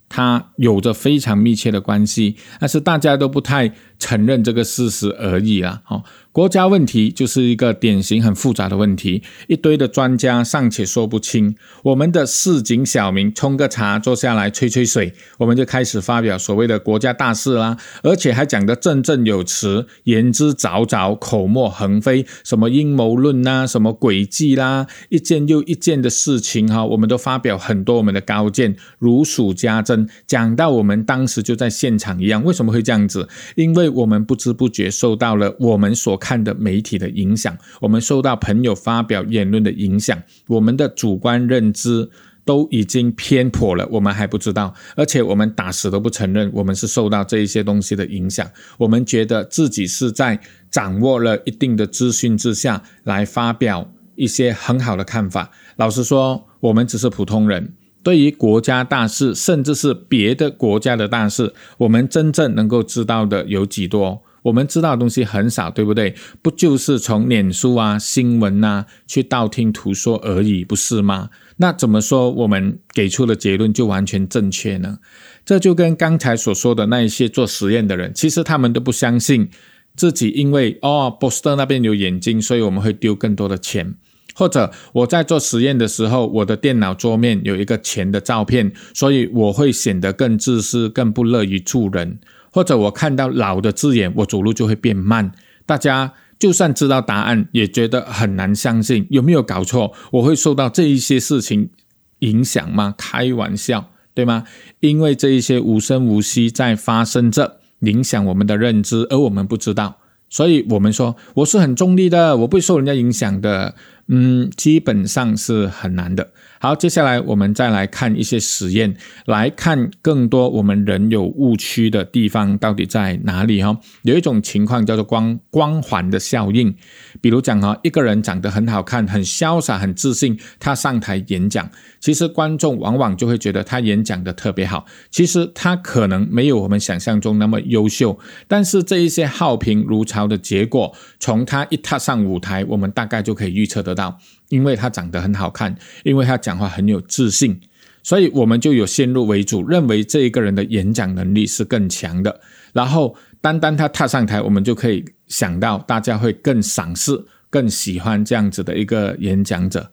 [0.08, 5.82] 他有着非常密切的关系，但是大家都不太承认这个事实而已啦。
[5.88, 30.08] 哦，国家问题就是一个典型很复杂的问题，一堆的专家尚且说不清，我们的市井小民冲个茶坐下来吹吹水，我们就开始发表所谓的国家大事啦，而且还讲得振振有词，言之凿凿，口沫横飞，什么阴谋论呐，什么诡计啦，一件又一件的事情哈，我们都发表很多我们的高见，如数家珍。
[30.26, 33.28] 讲到我们当时就在现场一样，为什么会这样子？
[33.54, 42.08] 因为我们不知不觉受到了我们所看的媒体的影响，我们受到朋友发表言论的影响，我们的主观认知
[42.44, 55.50] 都已经偏颇了，我们还不知道，而且我们打死都不承认我们是受到这一些东西的影响，我们觉得自己是在掌握了一定的资讯之下来发表一些很好的看法。
[55.76, 57.74] 老实说，我们只是普通人。
[58.06, 64.22] 对于国家大事，甚至是别的国家的大事，我们真正能够知道的有几多？
[64.42, 66.14] 我们知道的东西很少，对不对？
[66.40, 71.30] 不就是从脸书啊、新闻啊去道听途说而已，不是吗？
[71.56, 74.98] 那怎么说我们给出的结论就完全正确呢？
[75.44, 79.48] 这就跟刚才所说的那一些做实验的人，其实他们都不相信
[79.96, 83.96] 自己，因为哦，波士顿那边有眼睛，所以我们会丢更多的钱。
[84.36, 92.18] 或者我在做实验的时候，我的电脑桌面有一个钱的照片，所以我会显得更自私、更不乐于助人。
[92.52, 95.32] 或者我看到老的字眼，我走路就会变慢。
[95.64, 99.06] 大家就算知道答案，也觉得很难相信。
[99.08, 99.92] 有没有搞错？
[100.12, 101.70] 我会受到这一些事情
[102.18, 102.94] 影响吗？
[102.98, 104.44] 开玩笑，对吗？
[104.80, 109.96] 因为这一些无声无息在发生着，影响我们的认知，而我们不知道。
[110.28, 113.74] 所以我们说，我是很中立的，我不会受人家影响的。
[114.08, 116.30] 嗯，基本上是很难的。
[116.58, 118.96] 好，接下来我们再来看一些实验，
[119.26, 123.78] 来看更多我们人有误区的地方到底在哪里哈。
[124.02, 126.74] 有一种情况叫做光光环的效应，
[127.20, 134.86] 比如讲哈，一个人长得很好看、很潇洒、很自信，他上台演讲，其实观众往往就会觉得他演讲的特别好。
[135.10, 144.18] 其实他可能没有我们想象中那么优秀，但是这一些好评如潮的结果，从他一踏上舞台，我们大概就可以预测得到。
[144.48, 147.60] 因为他长得很好看，因为他讲话很有自信，
[148.02, 152.40] 所以我们就有先入为主，认为这一个人的演讲能力是更强的。
[152.72, 159.92] 然后单单他踏上台，我们就可以想到大家会更赏识、更喜欢这样子的一个演讲者。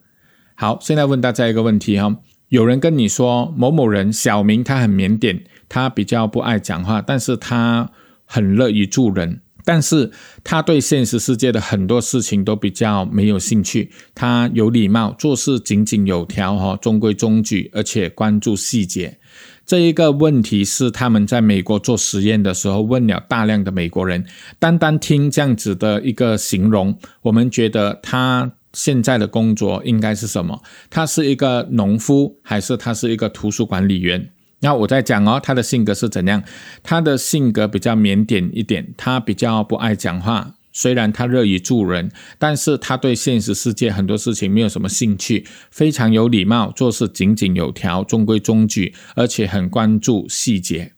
[0.55, 2.15] 好，现在问大家一个问题哈：
[2.49, 7.89] 有人跟你说某某人小明，他很腼腆，他比较不爱讲话，但是他
[8.25, 9.41] 很乐于助人。
[9.66, 10.11] 但是
[10.43, 13.89] 他对现实世界的很多事情都比较没有兴趣。
[14.14, 19.18] 他有礼貌，做事井井有条，哈，中规中矩，而且关注细节。
[19.66, 24.26] 这一个问题是他们在美国做实验的时候问了大量的美国人。
[24.59, 30.61] 单单听这样子的一个形容，我们觉得他现在的工作应该是什么？
[30.89, 34.30] 他是一个农夫，还是他是一个图书管理员？
[34.64, 36.41] 那我在讲哦，他的性格是怎样？
[36.82, 40.55] 他的性格比较腼腆一点，他比较不爱讲话。
[40.72, 42.09] 虽然他乐于助人，
[42.39, 45.45] 但是他对现实世界很多事情没有什么兴趣。
[45.70, 50.93] 非常有礼貌，做事井井有条，中规中矩，而且很关注细节。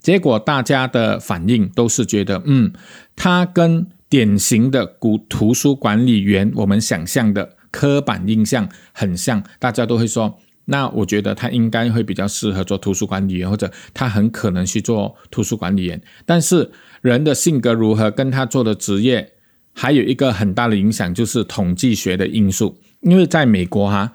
[0.00, 2.72] 结果大家的反应都是觉得，嗯，
[3.16, 10.38] 他跟典型的古图书管理员我们想象的刻板印象很像，大家都会说。
[10.66, 16.00] 那我觉得他应该会比较适合做图书管理员，或者他很可能去做图书管理员。
[16.24, 19.32] 但是人的性格如何，跟他做的职业
[19.72, 22.78] 还有一个很大的影响，就是统计学的因素。
[23.00, 24.12] 因为在美国哈，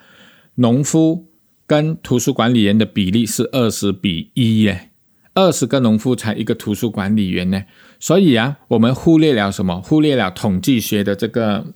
[0.55, 1.27] 农夫
[1.65, 4.89] 跟图书管理员的比例是二十比一耶，
[5.33, 7.63] 二十个农夫才一个图书管理员呢。
[7.99, 9.81] 所以啊，我们忽略了什么？
[9.81, 11.67] 忽略了统计学的这个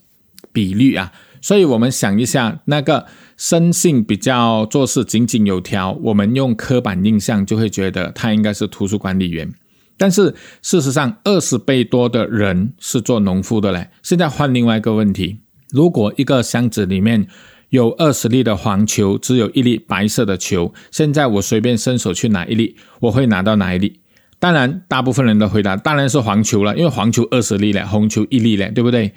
[0.52, 1.14] 比率啊。
[1.46, 3.06] 所以我们想一下那个。
[3.38, 9.54] 生性比较做事井井有条，我们用刻板印象就会觉得他应该是图书管理员。
[9.98, 13.90] 但是事实上，二十倍多的人是做农夫的嘞。
[14.02, 15.40] 现在换另外一个问题：
[15.70, 17.28] 如果一个箱子里面
[17.72, 24.00] 有二十粒的黄球，只有一粒白色的球，现在我随便伸手去拿一粒，我会拿到哪一粒？
[24.40, 29.14] 当然，大部分人的回答当然是黄球了，因为黄球二十粒嘞，红球一粒嘞，对不对？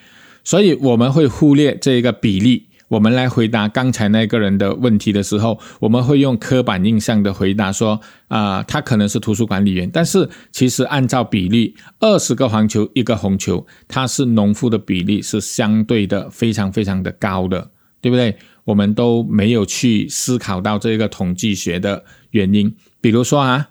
[0.49, 2.69] 所以我们会忽略这一个比例。
[2.89, 17.71] 我们来回答刚才那个人的问题的时候，我们会用刻板印象的回答说：啊，他可能是图书管理员，但是其实按照比例，二十个黄球一个红球，他是农夫的比例是相对的非常非常的高的，
[18.01, 18.35] 对不对？
[18.65, 22.75] 我们都没有去思考到这个统计学的原因。
[23.03, 23.69] 比如说啊，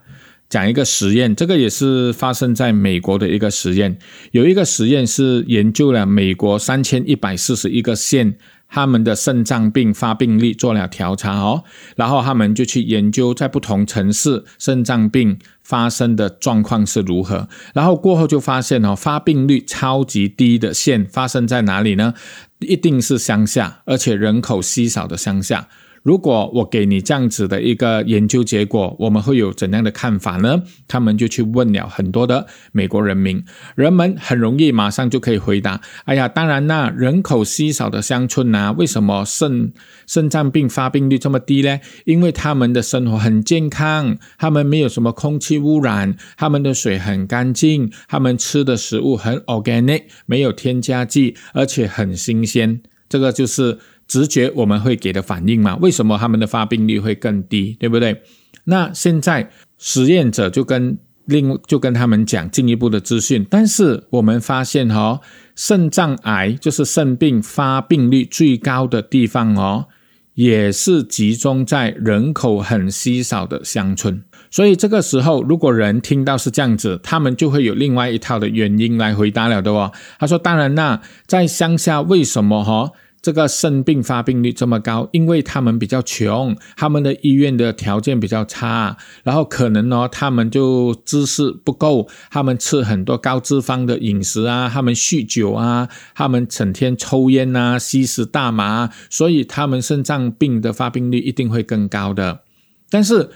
[0.50, 3.98] 讲一个实验，这个也是发生在美国的一个实验，
[4.32, 8.38] 有一个实验是研究了美国三千一百四十一个县。
[8.70, 11.64] 他们的肾脏病发病率做了调查哦，
[11.96, 22.14] 然后他们就去研究在不同城市肾脏病发生的状况是如何，然后过后就发现哦，发病率超级低的县发生在哪里呢？
[22.60, 25.70] 一定是乡下，而且人口稀少的乡下。
[26.08, 30.64] 如果我给你这样子的一个研究结果，我们会有怎样的看法呢？
[30.88, 33.44] 他们就去问了很多的美国人民，
[33.76, 39.74] 人们很容易马上就可以回答：哎呀，当然啦，人口稀少的乡村啊，为什么肾
[40.08, 41.78] 肾脏病发病率这么低呢？
[42.06, 52.80] 因为他们的生活很健康，他们没有什么空气污染，他们的水很干净，他们吃的食物很 organic，没有添加剂，而且很新鲜。
[53.10, 53.80] 这个就是。
[54.08, 55.76] 直觉我们会给的反应嘛？
[55.78, 57.76] 为什么他们的发病率会更低？
[57.80, 58.22] 对不对？
[58.66, 65.20] 那现在实验者就跟另就跟他们讲进一步的资讯，但是我们发现哦，
[65.56, 69.88] 肾脏癌就是肾病发病率最高的地方哦，
[70.36, 74.24] 也是集中在人口很稀少的乡村。
[74.50, 79.92] 所以这个时候，如果人听到是这样子，他们就会有另外一套的原因来回答了的哦。
[80.18, 82.92] 他说：“当然啦，在乡下为什么哈？”
[83.28, 102.44] 这个肾病发病率这么高，因为他们比较穷，他们的医院的条件比较差，然后可能呢，他们就知识不够，他们吃很多高脂肪的饮食啊，他们酗酒啊，他们整天抽烟啊，吸食大麻，所以他们肾脏病的发病率一定会更高的。
[102.90, 103.32] 但是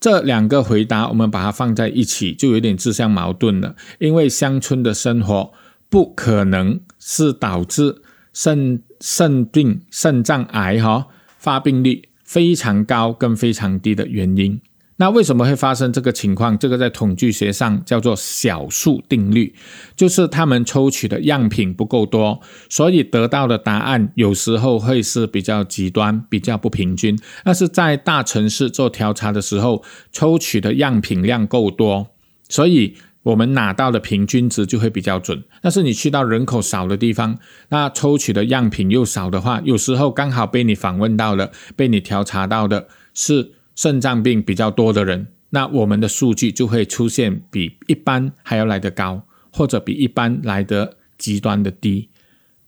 [0.00, 5.52] 这两个回答，我们把它放在一起，就有点自相矛盾了，因为乡村的生活
[5.90, 7.96] 不可能是导致。
[8.34, 11.06] 肾肾病、肾脏癌哈
[11.38, 14.60] 发病率非常高跟非常低的原因，
[14.96, 16.58] 那为什么会发生这个情况？
[16.58, 19.54] 这个在统计学上叫做小数定律，
[19.94, 27.16] 就是他们抽取的样品不够多，所以得到的答案有时候会是比较极端、比较不平均。
[27.44, 32.08] 但是在大城市做调查的时候，抽取的样品量够多，
[32.48, 32.96] 所以。
[33.24, 37.38] 我们拿到的平均值就会比较准，但是你去到人口少的地方，
[37.70, 52.10] 那抽取的样品又少的话，有时候刚好被你访问到了，被你调查到的是肾脏病比较多的人，那我们的数据就会出现比一般还要来得高，或者比一般来得极端的低，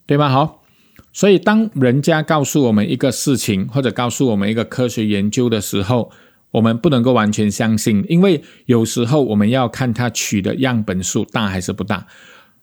[0.06, 0.30] 对吗？
[0.30, 0.64] 好，
[1.12, 6.10] 所以当人家告诉我们一个事情，或者告诉我们一个科学研究的时候，
[6.56, 12.06] 我们不能够完全相信，因为有时候我们要看它取的样本数大还是不大。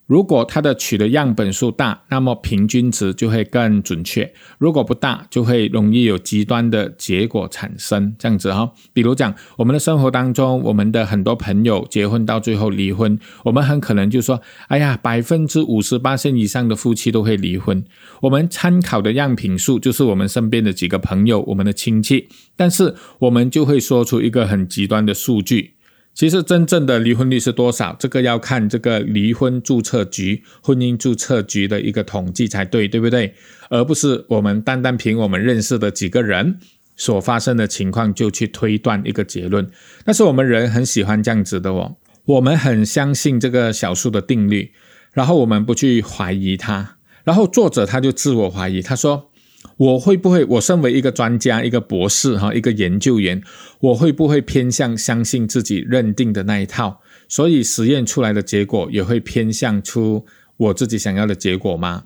[0.06, 4.26] 如果它的取的样本数大，那么平均值就会更准确；
[4.58, 8.14] 如果不大，就会容易有极端的结果产生。
[8.20, 17.84] 这样子哈，比如讲，我们的生活当中，我们的很多朋友结婚到最后离婚，我们很可能就说：“哎呀，百分之五十八线以上的夫妻都会离婚。”
[18.22, 22.28] 我们参考的样品数就是我们身边的几个朋友、我们的亲戚，
[22.58, 25.76] 但是我们就会说出一个很极端的数据。
[26.14, 27.96] 其实真正的离婚率是多少？
[28.00, 33.34] 这个要看这个离婚注册局、婚姻注册局的一个统计才对，对不对？
[33.70, 36.60] 而不是我们单单凭我们认识的几个人
[36.96, 39.68] 所发生的情况就去推断一个结论。
[40.06, 41.96] 但是我们人很喜欢这样子的哦，
[42.26, 44.72] 我们很相信这个小数的定律，
[45.14, 49.32] 然后我们不去怀疑它，然后作者他就自我怀疑，他说。
[49.78, 50.46] 我会不会？
[50.46, 53.42] 我身为一个专家、一个博士、哈，一个研究员，
[53.80, 57.02] 我会不会偏向相信自己认定的那一套？
[57.28, 60.26] 所以实验出来的结果也会偏向出
[60.58, 62.06] 我自己想要的结果吗？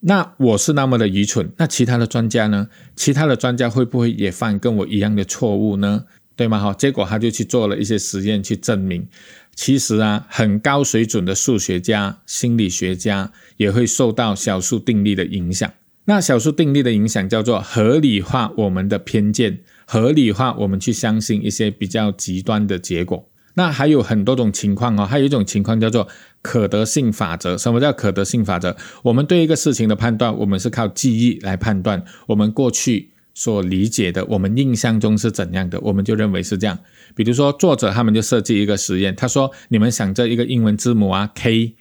[0.00, 1.50] 那我是那么的愚蠢？
[1.56, 2.68] 那其他的专家呢？
[2.96, 6.04] 其他的专家会不会也犯跟我一样的错误呢？
[6.36, 6.58] 对吗？
[6.58, 9.06] 哈，结果他就去做了一些实验去证明，
[9.54, 15.70] 其实啊，很高水准的数学家、心理学家也会受到小数定律的影响。
[16.06, 23.28] 那小数定律的影响叫做合理化我们的偏见，合理化我们去相信一些比较极端的结果。
[23.54, 26.06] 那还有很多种情况哦，还有一种情况叫做
[26.42, 27.56] 可得性法则。
[27.56, 28.76] 什么叫可得性法则？
[29.04, 36.78] 我们对一个事情的判断，我们是靠记忆来判断，我们过去所理解的，我们印象中是怎样的，我们就认为是这样。
[37.14, 41.74] 比如说，作者他们就设计一个实验，他说：你们想这一个英文字母啊，K。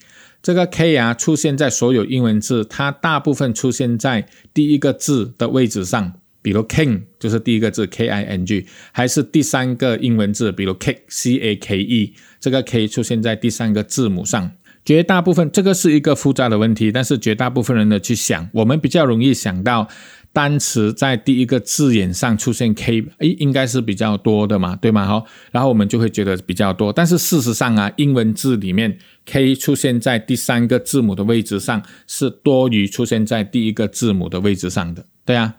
[0.43, 12.89] 这个 K 啊出现在所有英文字，它大部分出现在第一个字的位置上，比如 King 就是第一个字 K I N G，还是第三个英文字，比如 k c a k e，这个 K
[12.89, 14.51] 出现在第三个字母上。
[14.83, 19.87] 绝大部分这个是一个复杂的问题，但是绝大部分人呢去想，我们比较容易想到。
[20.33, 25.05] 单词在第一个字眼上出现 K，诶，应该是比较多的嘛，对吗？
[25.05, 26.91] 好，然后我们就会觉得比较多。
[26.91, 35.55] 但是事实上啊，英文字里面 K 出现在第三个字母的位置上是多于出现在第一个字母的位置上的，对啊。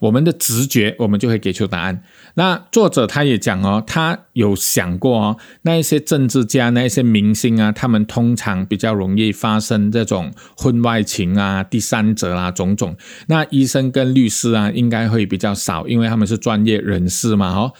[0.00, 2.02] 我们的直觉，我们就会给出答案。
[2.34, 12.96] 那作者他也讲哦，他有想过哦，那一些政治家、那一些明星啊，他们通常比较容易发生这种婚外情啊、第三者啊种种。
[13.28, 17.72] 那医生跟律师啊，应该会比较少，因为他们是专业人士嘛，哦。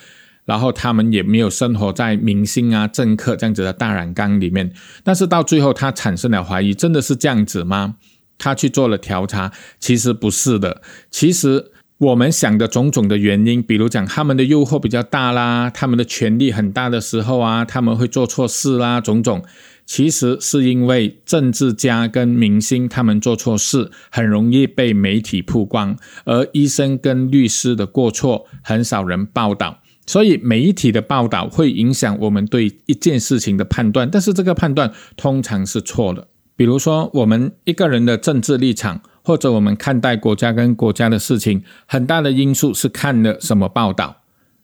[0.45, 4.71] 然后他们也没有生活在明星啊、政客这样子的大染缸里面。
[5.03, 7.97] 但是到最后，他产生了怀疑，真的是这样子吗？
[8.37, 9.51] 他去做了调查，
[9.81, 10.83] 其实不是的。
[11.11, 19.45] 其实我们想的种种的原因，比如讲他们的诱惑比较大啦，他们的权力很大的时候啊，他们会做错事啦，种种，
[19.87, 36.27] 其实是因为政治家跟明星他们做错事，很容易被媒体曝光，而医生跟律师的过错很少人报道，所以媒体的报道会影响我们对一件事情的判断，但是这个判断通常是错的。
[36.57, 44.19] 比如说，我们一个人的政治立场，或者我们看待国家跟国家的事情，很大的因素是看了什么报道，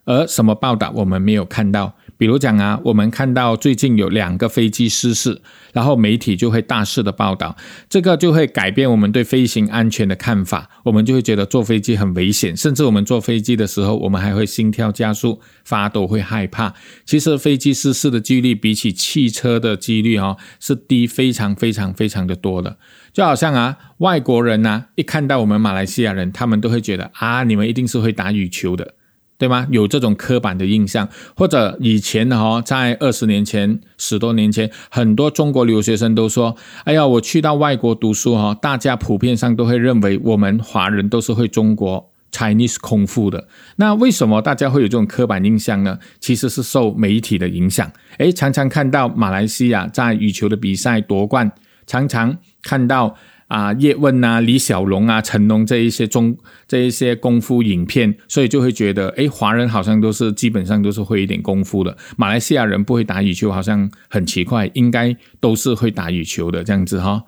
[0.05, 1.95] 而什么报道我们没有看到。
[2.21, 5.41] 比如讲啊，我们看到最近有两个飞机失事，
[5.73, 7.57] 然后媒体就会大肆的报道，
[7.89, 16.75] 这个就会改变我们对飞行安全的看法，我们就会觉得坐飞机很危险，甚至我们坐飞机的时候，我们还会心跳加速、发抖、会害怕。
[17.07, 22.77] 其实飞机失事的几率比起汽车的几率哦，是低非常非常非常的多的。
[23.15, 28.97] 就好像啊，外国人呢，一看到我们马来西亚人，他们都会觉得啊，你们一定是会打羽球的。
[29.41, 29.67] 对吗？
[29.71, 45.99] 有这种刻板的印象，或者以前哈，在二十年前、十多年前，很多中国留学生都说：“哎呀，我去到外国读书哈，大家普遍上都会认为我们华人都是会中国 Chinese 空腹的。”那为什么大家会有这种刻板印象呢？
[46.21, 47.91] 其实是受媒体的影响。
[48.19, 51.51] 诶，常常看到马来西亚在羽球的比赛夺冠，
[51.87, 53.17] 常常看到。
[53.51, 56.37] 啊，叶问啊，李小龙啊，成龙这一些中
[56.69, 61.97] 这一些功夫影片，所以就会觉得，哎，华人好像都是基本上都是会一点功夫的。
[62.17, 67.25] 马来西亚人不会打羽球，好像很奇怪，应该都是会打羽球的这样子哈，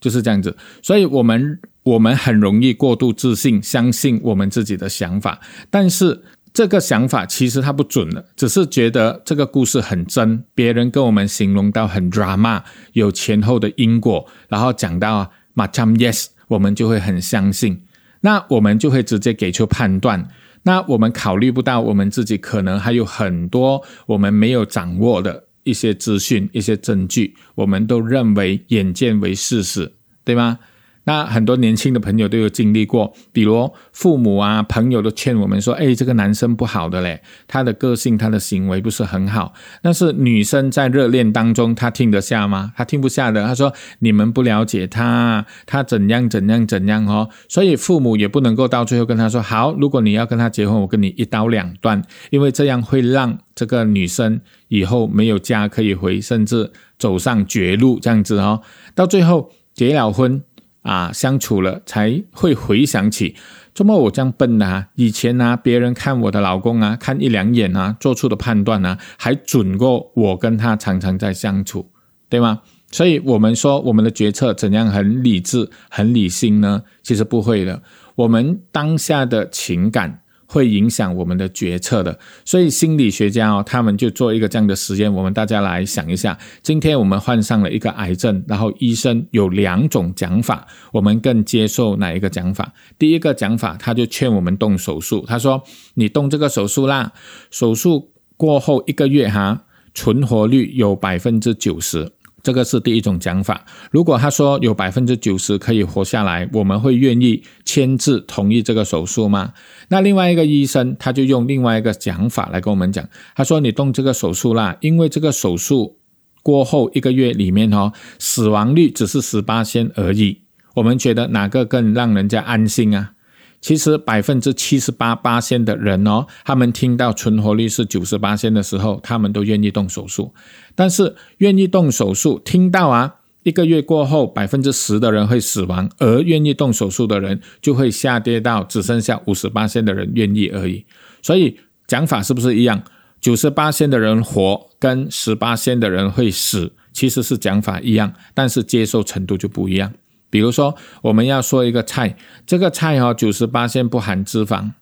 [0.00, 0.56] 就是这样子。
[0.80, 6.22] 所以，我们我们很容易过度自信，相信我们自己的想法，但是
[6.54, 12.62] 这个想法其实它不准的，只是觉得这个故事很真，别人跟我们形容到很 drama，
[12.94, 15.30] 有前后的因果，然后讲到。
[15.56, 17.82] 马上 yes，我们就会很相信，
[18.20, 20.28] 那我们就会直接给出判断。
[20.64, 29.94] 那我们考虑不到我们自己可能还有很多我们没有掌握的一些资讯、一些证据，我们都认为眼见为事实，
[30.24, 30.58] 对吗？
[31.06, 42.72] 那很多年轻的朋友都有经历过，比如父母啊、朋友都劝我们说：“哎，这个男生不好的嘞，他的个性、他的行为不是很好。”但是女生在热恋当中，她听得下吗？
[42.76, 43.46] 她听不下的。
[43.46, 58.60] 她说：“你们不了解他，他怎样怎样怎样哦。”所以父母也不能够到最后跟他说：“好，如果你要跟他结婚，我跟你一刀两断，因为这样会让这个女生以后没有家可以回，甚至走上绝路这样子哦。”
[58.96, 60.42] 到最后结了婚。
[60.86, 63.34] 啊，相处了才会回想起，
[63.74, 64.88] 怎么我这样笨啊？
[64.94, 71.90] 以前呢，别人看我的老公啊，看一两眼啊，做出的判断呢，还准过我跟他常常在相处，
[72.28, 72.62] 对吗？
[72.92, 76.84] 所以，我们说我们的决策怎样很理智、很理性呢？
[77.02, 77.82] 其实不会的，
[78.14, 80.22] 我们当下的情感。
[80.46, 86.38] 会影响我们的决策的，所以心理学家哦，他们就做一个这样的实验，我们大家来想一下。
[86.62, 92.72] 今天我们患上了一个癌症，然后医生有两种讲法，我们更接受哪一个讲法？
[92.98, 95.62] 第一个讲法，他就劝我们动手术，他说
[95.94, 97.12] ：“你动这个手术啦，
[97.50, 102.12] 手术过后一个月哈，存活率有百分之九十。”
[102.46, 103.64] 这个是第一种讲法。
[103.90, 109.52] 如果他说有百分之九十可以活下来，我们会愿意签字同意这个手术吗？
[109.88, 115.98] 那另外一个医生他就用另外一个讲法来跟我们讲，他说你动这个手术啦，因为这个手术
[116.44, 120.42] 过后一个月里面哦，死亡率只是十八先而已。
[120.76, 123.14] 我们觉得哪个更让人家安心啊？
[123.60, 130.32] 其实百分之七十八八线的人哦，他们听到存活率是九十八线的时候，他们都愿意动手术。
[130.74, 140.84] 但是愿意动手术，听到啊，一个月过后百分之十的人会死亡，而愿意动手术的人就会下跌到只剩下五十八线的人愿意而已。
[141.22, 142.82] 所以讲法是不是一样？
[143.20, 149.92] 九十八线的人活，跟十八线的人会死，其实是讲法一样，但是接受程度就不一样。
[150.36, 152.14] 比如说，我们要说一个菜，
[152.46, 154.72] 这个菜哈九十八线不含脂肪，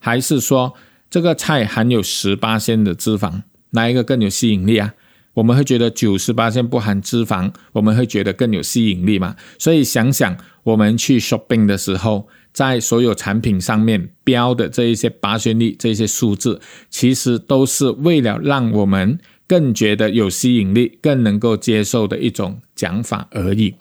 [0.00, 0.74] 还是说
[1.08, 4.94] 这个菜含有十八线的脂肪，哪一个更有吸引力啊？
[5.34, 9.36] 我们会觉得九十八线不含脂肪，我们会觉得更有吸引力嘛？
[9.56, 23.76] 所以想想，我们去 shopping 的时候，在所有产品上面标的这一些拔旋率、这些数字，其实都是为了让我们更觉得有吸引力、更能够接受的一种讲法而已。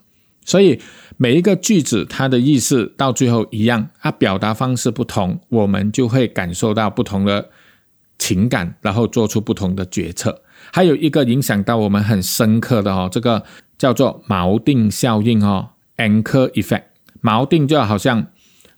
[0.45, 0.80] 所以
[1.18, 7.49] 每一个句子它的意思到最后一样，它表达方式不同，我们就会感受到不同的
[8.20, 10.43] 情感，然后做出不同的决策。
[10.72, 13.43] 还有一个影响到我们很深刻的哦，这个
[13.78, 16.84] 叫做锚定效应哦，anchor effect。
[17.22, 18.28] 锚定就好像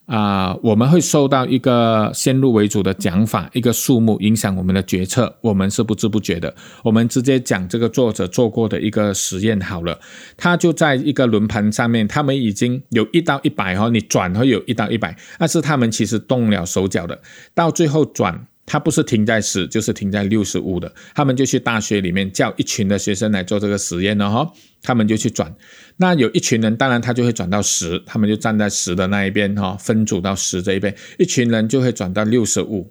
[0.09, 6.51] 啊，我们会受到一个先入为主的讲法，一个数目影响我们的决策，我们是不知不觉的。
[6.83, 9.99] 我们直接讲这个作者做过的一个实验好了，
[10.35, 17.21] 他就在一个轮盘上面，他们已经有一到一百哦，你转会有一到一百，但是他们其实动了手脚的，
[17.53, 18.47] 到最后转。
[18.69, 20.93] 他不是停在十，就是停在六十五的。
[21.15, 24.53] 他们就去大学里面叫一群的学生来做这个实验了哈。
[24.81, 25.53] 他们就去转，
[25.97, 30.95] 那有一群人，当然他就会转到十，他们就站在十的那一边哈，分组到十这一边。
[31.17, 32.89] 一群人就会转到六十五，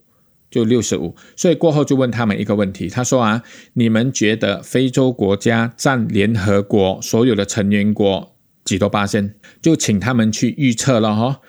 [0.51, 1.14] 就六十五。
[1.37, 9.35] 所以过后就问他们一个问题，他说啊，你们觉得非洲国家占联合国所有的成员国几多八仙？
[9.62, 11.41] 就请他们去预测了哈。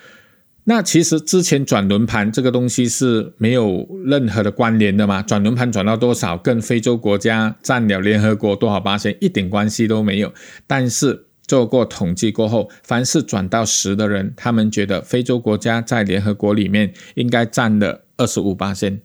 [0.69, 5.19] 那其实之前转轮盘这个东西是没有任何的关联的嘛？
[5.23, 10.31] 转轮盘转到多少，跟非洲国家占了联合国多少八千一点关系都没有。
[10.67, 19.01] 但是做过统计过后，凡是转到十的人，他们觉得非洲国家在联合国里面应该占了二十五八千。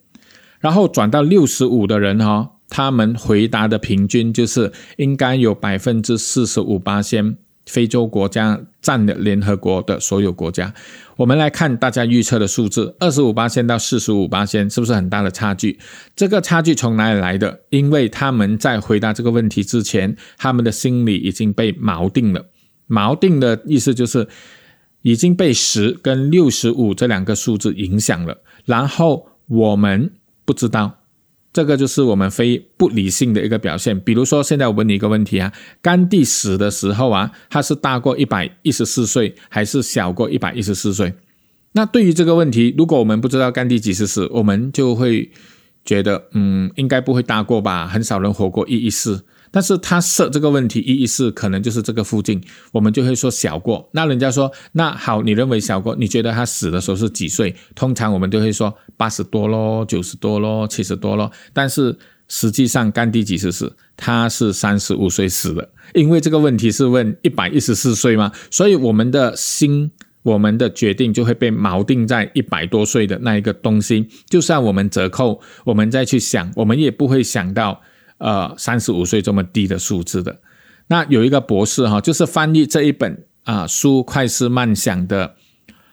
[0.61, 7.39] 然后转到六十五的人哈，他们回答的平均就是应该有百分之四十五八千。
[7.67, 10.73] 非洲国家占了联合国的所有国家。
[11.17, 15.79] 我们来看大家预测的数字，二十五八千到四十五八千，是不是很大的差距？
[16.17, 17.61] 这个差距从哪里来的？
[17.71, 22.47] 因为他们在回答这个问题之前，他们的心理已经被锚定了。
[22.89, 24.27] 锚定的意思就是
[25.03, 30.11] 已经被十跟六十五这两个数字影响了，然后我们
[30.45, 30.99] 不知道。
[31.55, 33.99] 这个就是我们非不理性的一个表现。
[34.01, 41.15] 比如说，现在我问你一个问题啊：甘地死的时候啊，他是大过一百一十四岁，还是小过一百一十四岁？
[41.73, 45.31] 那对于这个问题，如果我们不知道甘地几时死，我们就会
[45.85, 47.87] 觉得，嗯，应该不会大过吧？
[47.87, 49.25] 很少人活过一一四。
[49.55, 52.43] 但是他设这个问题意义是可能就是这个附近，
[52.73, 53.89] 我们就会说小过。
[53.93, 55.95] 那人家说那好，你认为小过？
[55.95, 57.55] 你觉得他死的时候是几岁？
[57.77, 61.31] 通常我们都会说八十多咯，九十多咯，七十多咯。
[61.53, 61.97] 但是
[62.27, 63.77] 实际上甘地几时死？
[63.97, 65.71] 他是三十五岁死的。
[65.95, 69.93] 因为这个问题是问一百一十四岁嘛，所以我们的心，
[70.25, 74.09] 我们的决定就会被锚定在一百多岁的那一个东西。
[74.29, 77.81] 就算我们折扣，我们再去想，我们也不会想到。
[78.19, 80.41] 呃，三十五岁这么低的数字的，
[80.87, 85.35] 那有一个博士哈，就是翻译这一本啊书《快思慢想》的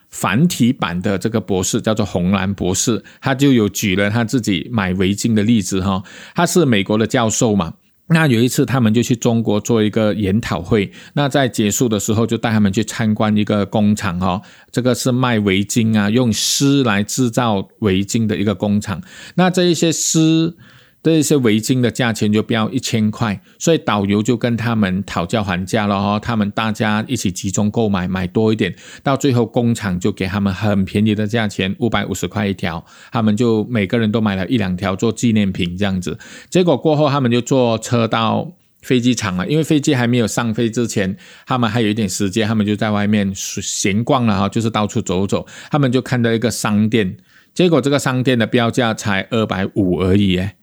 [0.08, 6.02] 繁体版的这个博士叫做红蓝博士，他就有举了他自己买围巾的例子哈。
[6.34, 7.74] 他是美国的教授嘛，
[8.06, 19.02] 那有一次他们就去中国做一个研讨会，那在结束的时候就带他们去参观一个工厂哈，这个是卖围巾啊，用丝来制造围巾的一个工厂。
[19.34, 20.56] 那这一些丝。
[21.02, 26.20] 这些围巾的价钱就标一千块，所以导游就跟他们讨价还价了哈。
[26.20, 28.72] 他们大家一起集中购买，买多一点，
[29.02, 32.84] 到最后工厂就给他们很便宜的价钱，五百五十块一条。
[33.10, 36.16] 他们就每个人都买了一两条做纪念品这样子。
[36.48, 45.44] 结果过后，他们就坐车到飞机场了，因为飞机还没有上飞之前，他们还有一点时间，他们就在外面闲逛了哈，就是到处走走。
[45.68, 47.16] 他们就看到一个商店，
[47.52, 50.54] 结果这个商店的标价才二百五而已诶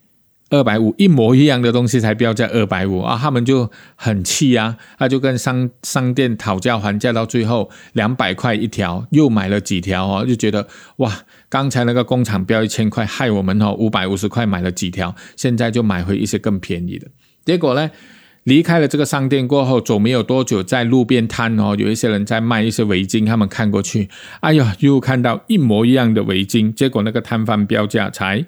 [0.50, 11.20] 二百五一模一样的东西才标价二百五啊，他们就很气啊，他就跟商商店讨价还价，到最后两百块一条，又买了几条哦，就觉得哇，
[11.50, 17.08] 刚才那个工厂标一千块，害我们哦五百五十块买了几条，现在就买回一些更便宜的。
[17.45, 17.91] 结果呢，
[18.43, 28.45] 离开了这个商店过后，走没有多久，在路边摊哦，有一些人在卖一些围巾，他们看过去，哎呀，又看到一模一样的围巾，结果那个摊贩标价才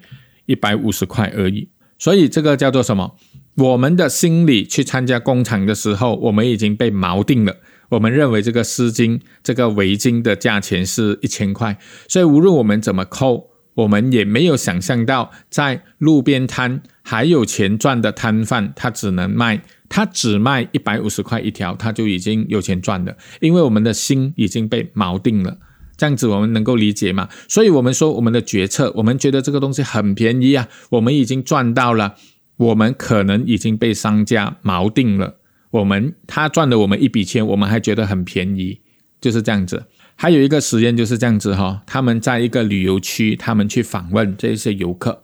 [0.47, 1.70] 一百五十块而已。
[2.02, 3.16] 所以这个叫做什么？
[3.58, 7.56] 我们的心理去参加工厂的时候，我们已经被锚定了。
[7.89, 11.78] 我们认为这个丝巾、这个围巾的价钱是一千块，
[12.08, 23.16] 所以无论我们怎么扣，我们也没有想象到，在路边摊还有钱赚的摊贩，他只能卖，他只卖一百五十块一条，他就已经有钱赚了。
[23.41, 25.60] 因为我们的心已经被锚定了。
[26.02, 27.30] 这样子我们能够理解吗？
[27.47, 32.16] 所以，我们说我们的决策，我们觉得这个东西很便宜啊，我们已经赚到了，
[32.58, 35.36] 我们可能已经被商家锚定了。
[35.70, 38.82] 我们他赚了我们一笔钱，我们还觉得很便宜，
[39.22, 39.86] 就是这样子。
[40.16, 45.22] 还有一个实验就是这样子哈，他们在一个旅游区，他们去访问这些游客，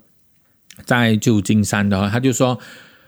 [0.85, 2.59] 在旧金山的话，他就说：“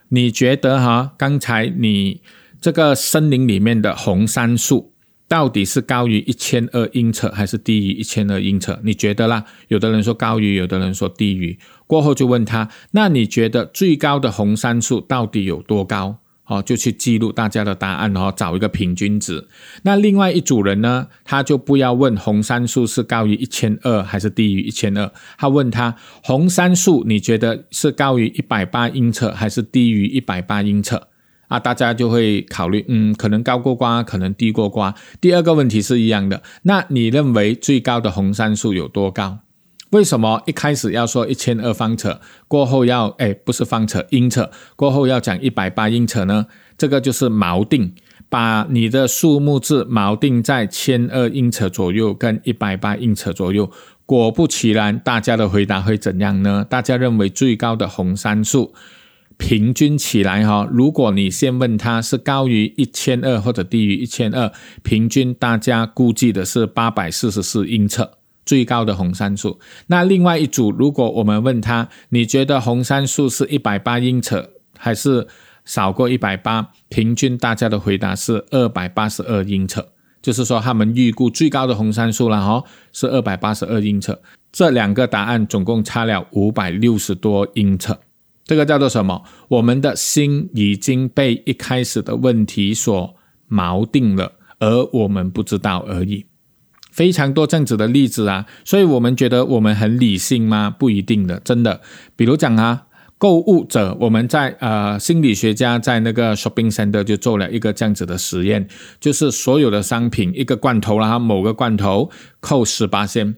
[0.09, 2.22] 你觉得哈，刚才你
[2.59, 4.93] 这个森林里面的红杉树
[5.30, 8.77] 到底是高于一千二英尺还是低于一千二英尺？
[8.84, 9.45] 你觉得啦？
[9.69, 11.57] 有的人说高于，有的人说低于。
[11.88, 16.17] 过后就问他：那你觉得最高的红杉树到底有多高？”
[16.49, 19.47] 哦，就去记录大家的答案哦，找一个平均值。
[19.84, 30.99] 那另外一组人呢，他就不要问红杉树是高于一千二还是低于一千二，他问他红杉树你觉得是高于一百八英尺还是低于一百八英尺
[31.49, 31.59] 啊？
[31.59, 34.95] 大家就会考虑，嗯，可能高过瓜，可能低过瓜。
[35.19, 39.39] 第二个问题是一样的，那你认为最高的红杉树有多高？
[39.89, 42.15] 为什么一开始要说一千二方尺，
[42.47, 46.45] 过后要哎不是方尺英尺，过后要讲一百八英尺呢？
[46.77, 47.93] 这个就是锚定，
[48.29, 53.71] 把你的数目字锚定在千二英尺左右跟一百八英尺左右。
[54.05, 56.63] 果不其然，大家的回答会怎样呢？
[56.69, 58.73] 大家认为最高的红杉树
[59.39, 64.51] 平均起来哈，如果你先问他是高于一千二或者低于一千二，
[64.83, 68.07] 平均大家估计的是八百四十四英尺。
[68.45, 75.27] 最高的红杉树，那另外一组，如果我们问他，你觉得红杉树是一百八英尺还是
[75.65, 76.69] 少过一百八？
[76.89, 79.85] 平均大家的回答是二百八十二英尺，
[80.19, 84.17] 就是说他们预估最高的红杉树了哈，是二百八十二英尺。
[84.51, 87.95] 这两个答案总共差了五百六十多英尺，
[88.49, 89.23] 这个叫做什么？
[89.47, 93.15] 我们的心已经被一开始的问题所
[93.47, 96.25] 锚定了，而我们不知道而已。
[96.91, 100.71] 非常多这样子的例子啊，所以我们觉得我们很理性吗？
[100.71, 101.81] 不一定的，真的。
[102.15, 102.87] 比如讲啊，
[103.19, 108.67] 购物者，我们在呃心理学家在那个 shopping center 就做了一个这样子的实验，
[108.99, 113.35] 就是所有的商品一个罐头啦，某个罐头扣十八仙。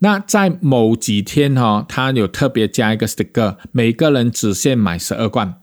[0.00, 5.54] 那在某几天哈，他有特别加一个 sticker，每个人只限买十二罐。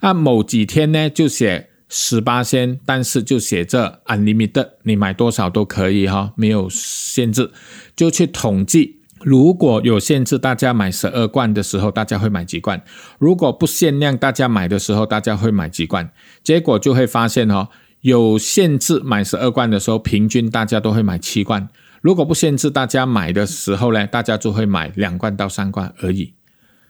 [0.00, 1.66] 啊，某几天呢就写。
[1.90, 7.50] 十八仙，但是就写着 unlimited，你买多少都可以哈，没有限制。
[7.96, 12.84] 就去统计，如果有限制，大家买十二罐的时候，大家会买几罐？
[13.18, 16.10] 如果不限量，大家买的时候，大家会买几罐？
[16.44, 17.70] 结果就会发现哈，
[18.02, 21.68] 有限制买十二罐的时候，平均大家都会买七罐；
[22.00, 26.34] 如果不限制大家买的时候呢，大家就会买两罐到三罐而已。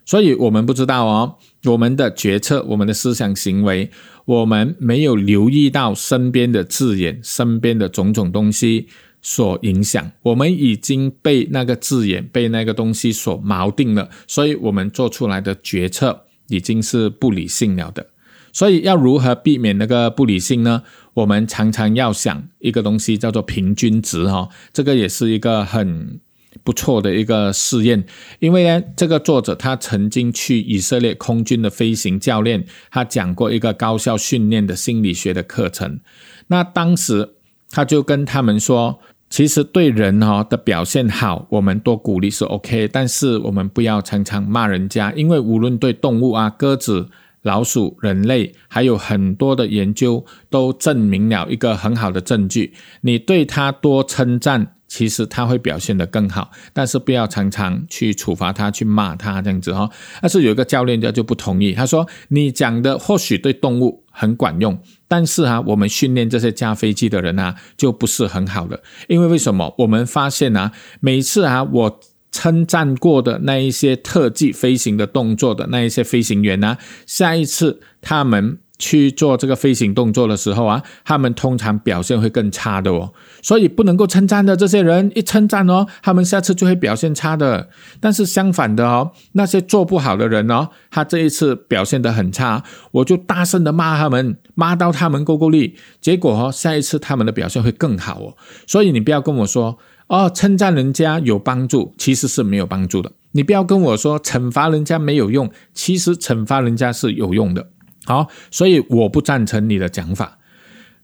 [0.05, 1.37] 所以我们不知道哦，
[1.67, 3.91] 我们的决策、我们的思想行为，
[4.25, 8.89] 我们没有留意到身边的字眼、身边的种种东西
[9.21, 18.07] 所影响，我们已经被那个字眼、被那个东西所锚定了，所以我们做出来的决策已经是不理性了的。
[18.51, 20.83] 所以要如何避免那个不理性呢？
[21.19, 26.21] 我们常常要想一个东西叫做平均值哈，这个也是一个很。
[26.64, 28.05] 不错的一个试验，
[28.41, 36.01] 因为呢，这个作者他曾经去以色列空军的飞行教练，他讲过一个高效训练的心理学的课程。
[36.49, 37.35] 那当时
[37.71, 38.99] 他就跟他们说，
[39.31, 47.09] 其实对人哈的表现好，我们多鼓励是 OK，但是我们不要常常骂人家，因为无论对动物啊，鸽子、
[47.43, 54.74] 老鼠、人类，还有很多的研究都证明了一个很好的证据，你对它多称赞。
[54.89, 59.91] 其实它会表现得更好，但是不要常常去处罚它、去骂它这样子哈。
[60.22, 68.82] 但是有一个教练家就不同意，他说：“你讲的或许对动物很管用，但是啊，我们训练这些驾飞机的人啊，就不是很好的。
[69.09, 69.74] 因为为什么？
[69.76, 72.01] 我们发现啊，每次啊，我
[72.31, 76.76] 称赞过的那一些特技飞行的动作的那一些飞行员呢，
[77.07, 83.12] 下一次他们。”去做这个飞行动作的时候啊，他们通常表现会更差的哦，
[83.43, 87.68] 所以不能够称赞的这些人一称赞哦，他们下次就会表现差的。
[87.99, 92.62] 但是相反的哦，那些做不好的人哦，他这一次表现得很差，
[92.93, 98.37] 我就大声的骂他们，骂到他们够够力，结果哦，下一次他们的表现会更好哦。
[98.68, 99.76] 所以你不要跟我说
[100.09, 103.13] 哦，称赞人家有帮助，其实是没有帮助的。
[103.33, 107.68] 你不要跟我说惩罚人家没有用，其实惩罚人家是有用的。
[108.07, 110.39] 好，所以我不赞成你的讲法。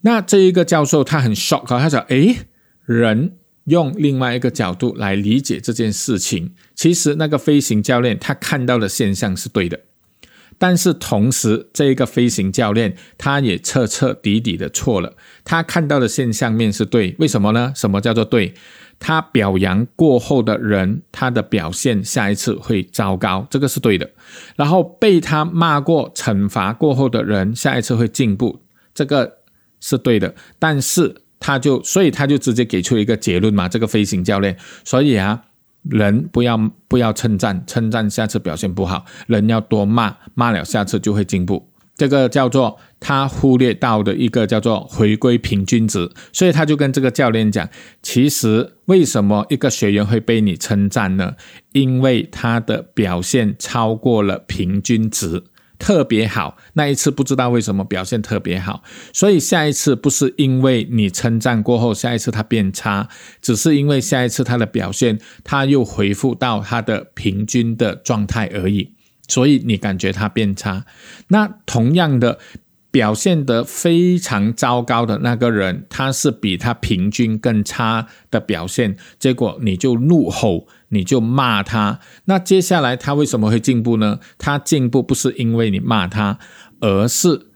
[0.01, 2.35] 那这一个教授他很 shock，他说：“诶，
[2.87, 9.81] 人用另外一个角度来理解这件事情，其实那个飞行教练他看到的现象是对的，
[10.59, 15.15] 但是同时这一个飞行教练他也彻彻底底的错了。
[15.45, 17.73] 他看到的现象面是对，为什么呢？
[17.77, 18.55] 什么叫做对？”
[18.99, 24.11] 他表扬过后的人，他的表现下一次会糟糕，这个是对的。
[24.57, 28.63] 然后被他骂过、惩罚过后的人，下一次会进步，
[28.95, 29.39] 这个
[29.81, 30.35] 是对的。
[30.59, 35.45] 但是他就所以他就直接给出一个结论嘛，这个飞行教练，所以啊，
[35.83, 36.59] 人不要
[36.89, 41.69] 不要称赞，称赞下次表现不好，人要多骂，骂了下次就会进步。
[41.97, 47.69] 这个叫做他忽略到的一个叫做回归平均值，所以他就跟这个教练讲，
[48.03, 51.35] 其实为什么一个学员会被你称赞呢？
[51.73, 55.45] 因为他的表现超过了平均值。
[55.77, 63.09] 特别好，那一次不知道为什么表现特别好，所以下一次不是因为你称赞过后，下一次他变差，
[63.43, 68.94] 只是因为下一次他的表现他又恢复到他的平均的状态而已，
[69.29, 70.85] 所以你感觉他变差。
[71.29, 72.39] 那同样的。
[72.95, 81.99] 表现得非常糟糕的那个人，他是比他平均更差的表现，结果你就怒吼，你就骂他。
[82.27, 84.21] 那接下来他为什么会进步呢？
[84.39, 86.39] 他进步不是因为你骂他，
[86.79, 87.49] 而是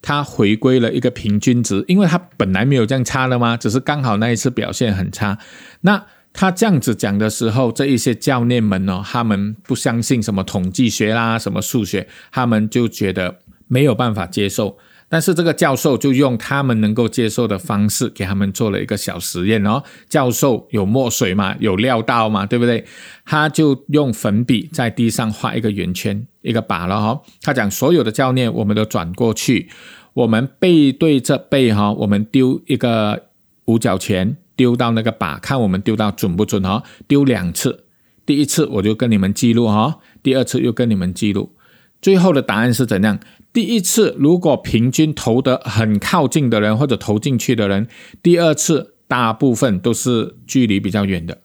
[0.00, 3.58] 他回归了一个平均值，因为他本来没有这样差的吗？
[3.58, 5.36] 只是刚好那一次表现很差。
[5.82, 6.06] 那
[6.36, 13.38] 他这样子讲的时候，这一些教练们呢，他们不相信什么统计学啦，什么数学，他们就觉得。
[13.68, 19.82] 没有办法接受，但是这个教授就用他们能够接受的方式给他们做了一个小实验哦。
[20.08, 22.84] 教授有墨水嘛，有料到嘛，对不对？
[23.24, 27.20] 他就用粉笔在地上画一个圆圈，一个靶了哈。
[27.42, 29.68] 他讲所有的教练，我们都转过去，
[30.14, 33.24] 我们背对着背哈，我们丢一个
[33.64, 36.82] 五角钱，丢到那个靶，看我们丢到准不准哈。
[37.06, 37.84] 丢两次，
[38.24, 41.52] 第一次我就跟你们记录哈，第二次又跟你们记录，
[42.00, 43.20] 最后的答案是怎样？
[43.52, 47.86] 第一次如果平均投得很靠近的人或者投进去的人，
[48.22, 51.38] 第二次大部分都是距离比较远的，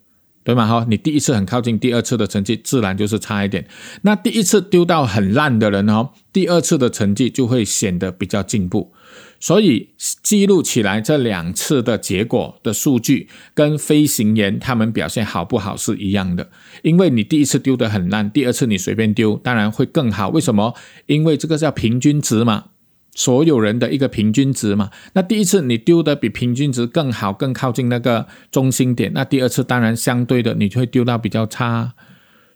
[0.44, 0.68] 对吗？
[0.68, 3.68] 哈，你第一次很靠近，第二次的成绩自然就是差一点。
[4.02, 8.92] 那第一次丢到很烂的人哦，第二次的成绩就会显得比较进步。
[9.42, 9.90] 所以
[10.22, 16.52] 记录起来这两次的结果的数据，跟飞行员他们表现好不好是一样的。
[16.84, 20.30] 因为你第一次丢得很烂，第二次你随便丢，当然会更好。
[20.30, 20.76] 为什么？
[21.08, 22.66] 因为这个叫平均值嘛，
[23.16, 24.92] 所有人的一个平均值嘛。
[25.14, 31.96] 那第一次你丢的比平均值更好，更靠近那个中心点，那第二次当然相对的你就会丢到比较差。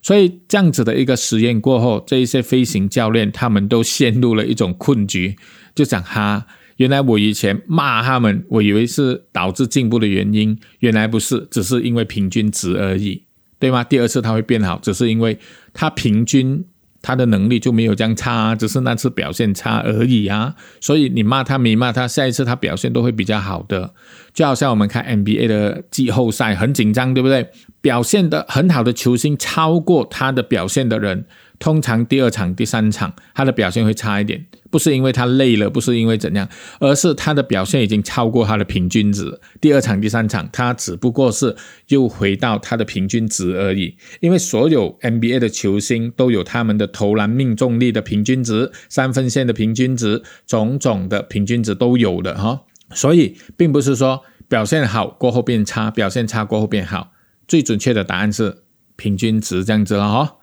[0.03, 5.36] 所以这样子的一个实验过后，这一些飞行教练他们都陷入了一种困局，
[5.74, 6.45] 就讲哈。
[6.77, 13.23] 原来我以前骂他们，我以为是导致进步的原因，原来不是，只是因为平均值而已，
[13.60, 13.84] 对吗？
[13.84, 15.38] 第二次他会变好，只是因为
[15.73, 16.65] 他平均
[17.02, 20.56] 他的能力就没有这样差，只是那次表现差而已啊。
[20.81, 23.93] 所以你骂他没骂他，下一次他表现都会比较好的。
[24.34, 27.47] 就好像我们看 NBA 的季后赛很紧张，对不对？
[27.80, 31.26] 表现的很好的球星超过他的表现的人。
[31.57, 36.48] 通常第二场、第三场，他的表现会差一点，不是因为他累了，不是因为怎样，
[36.80, 39.40] 而是他的表现已经超过他的平均值。
[39.61, 41.56] 第二场、第三场，他只不过是
[41.88, 43.95] 又回到他的平均值而已。
[44.19, 52.64] 因为所有 NBA 的球星都有他们的投篮命中率的平均值、三分线的平均值、种种的平均值都有的哈，
[52.94, 57.14] 所以并不是说表现好过后变差，表现差过后变好。
[57.48, 58.57] 最准确的答案是
[58.98, 60.36] 平均值这样子了哈。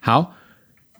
[0.00, 0.34] 好。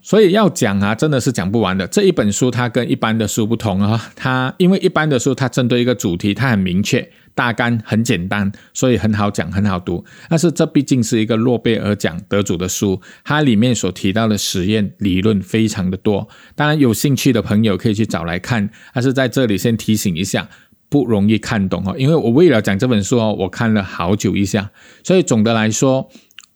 [0.09, 1.87] 所以要讲啊，真的是讲不完的。
[1.87, 10.03] 这一本书它跟一般的书不同啊，它因为一般的书它针对一个主题，它很明确，大纲很简单，所以很好讲，很好读。
[10.31, 16.27] 但是这毕竟是一个诺贝尔奖得主的书，它里面所提到的实验理论非常的多。
[16.55, 18.71] 当然有兴趣的朋友可以去找来看。
[18.95, 20.49] 但是在这里先提醒一下，
[20.89, 24.71] 不容易看懂哦，因为我为了讲这本书哦，我看了好久一下。
[25.05, 26.09] 所以总的来说，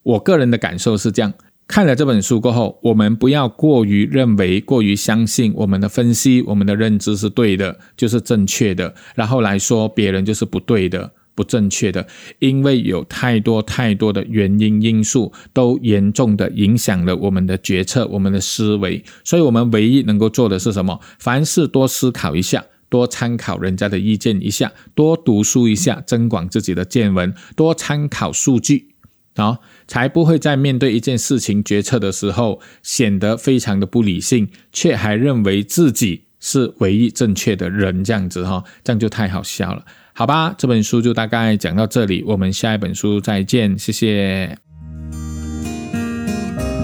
[0.04, 1.34] 我个人的感受是这样。
[1.72, 12.06] 看了这本书过后，我们不要过于认为、过于相信我们的分析、我们的认知是对的，就是正确的，然后来说别人就是不对的、不正确的，
[12.40, 21.00] 因为有太多太多的原因因素都严重的影响了我们的决策、我们的思维，所以我们唯一能够做的是什么？
[21.18, 28.92] 凡事多思考一下，多参考人家的意见一下，多读书一下，增广自己的见闻，多参考数据。
[29.36, 29.60] 啊，
[29.92, 40.54] 才不会在面对一件事情决策的时候显得非常的不理性，却还认为自己是唯一正确的人，这样子哈，这样就太好笑了，好吧？
[40.56, 44.56] 这本书就大概讲到这里，我们下一本书再见，谢谢。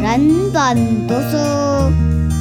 [0.03, 0.21] 人
[0.53, 0.77] 本
[1.09, 2.38] 读书。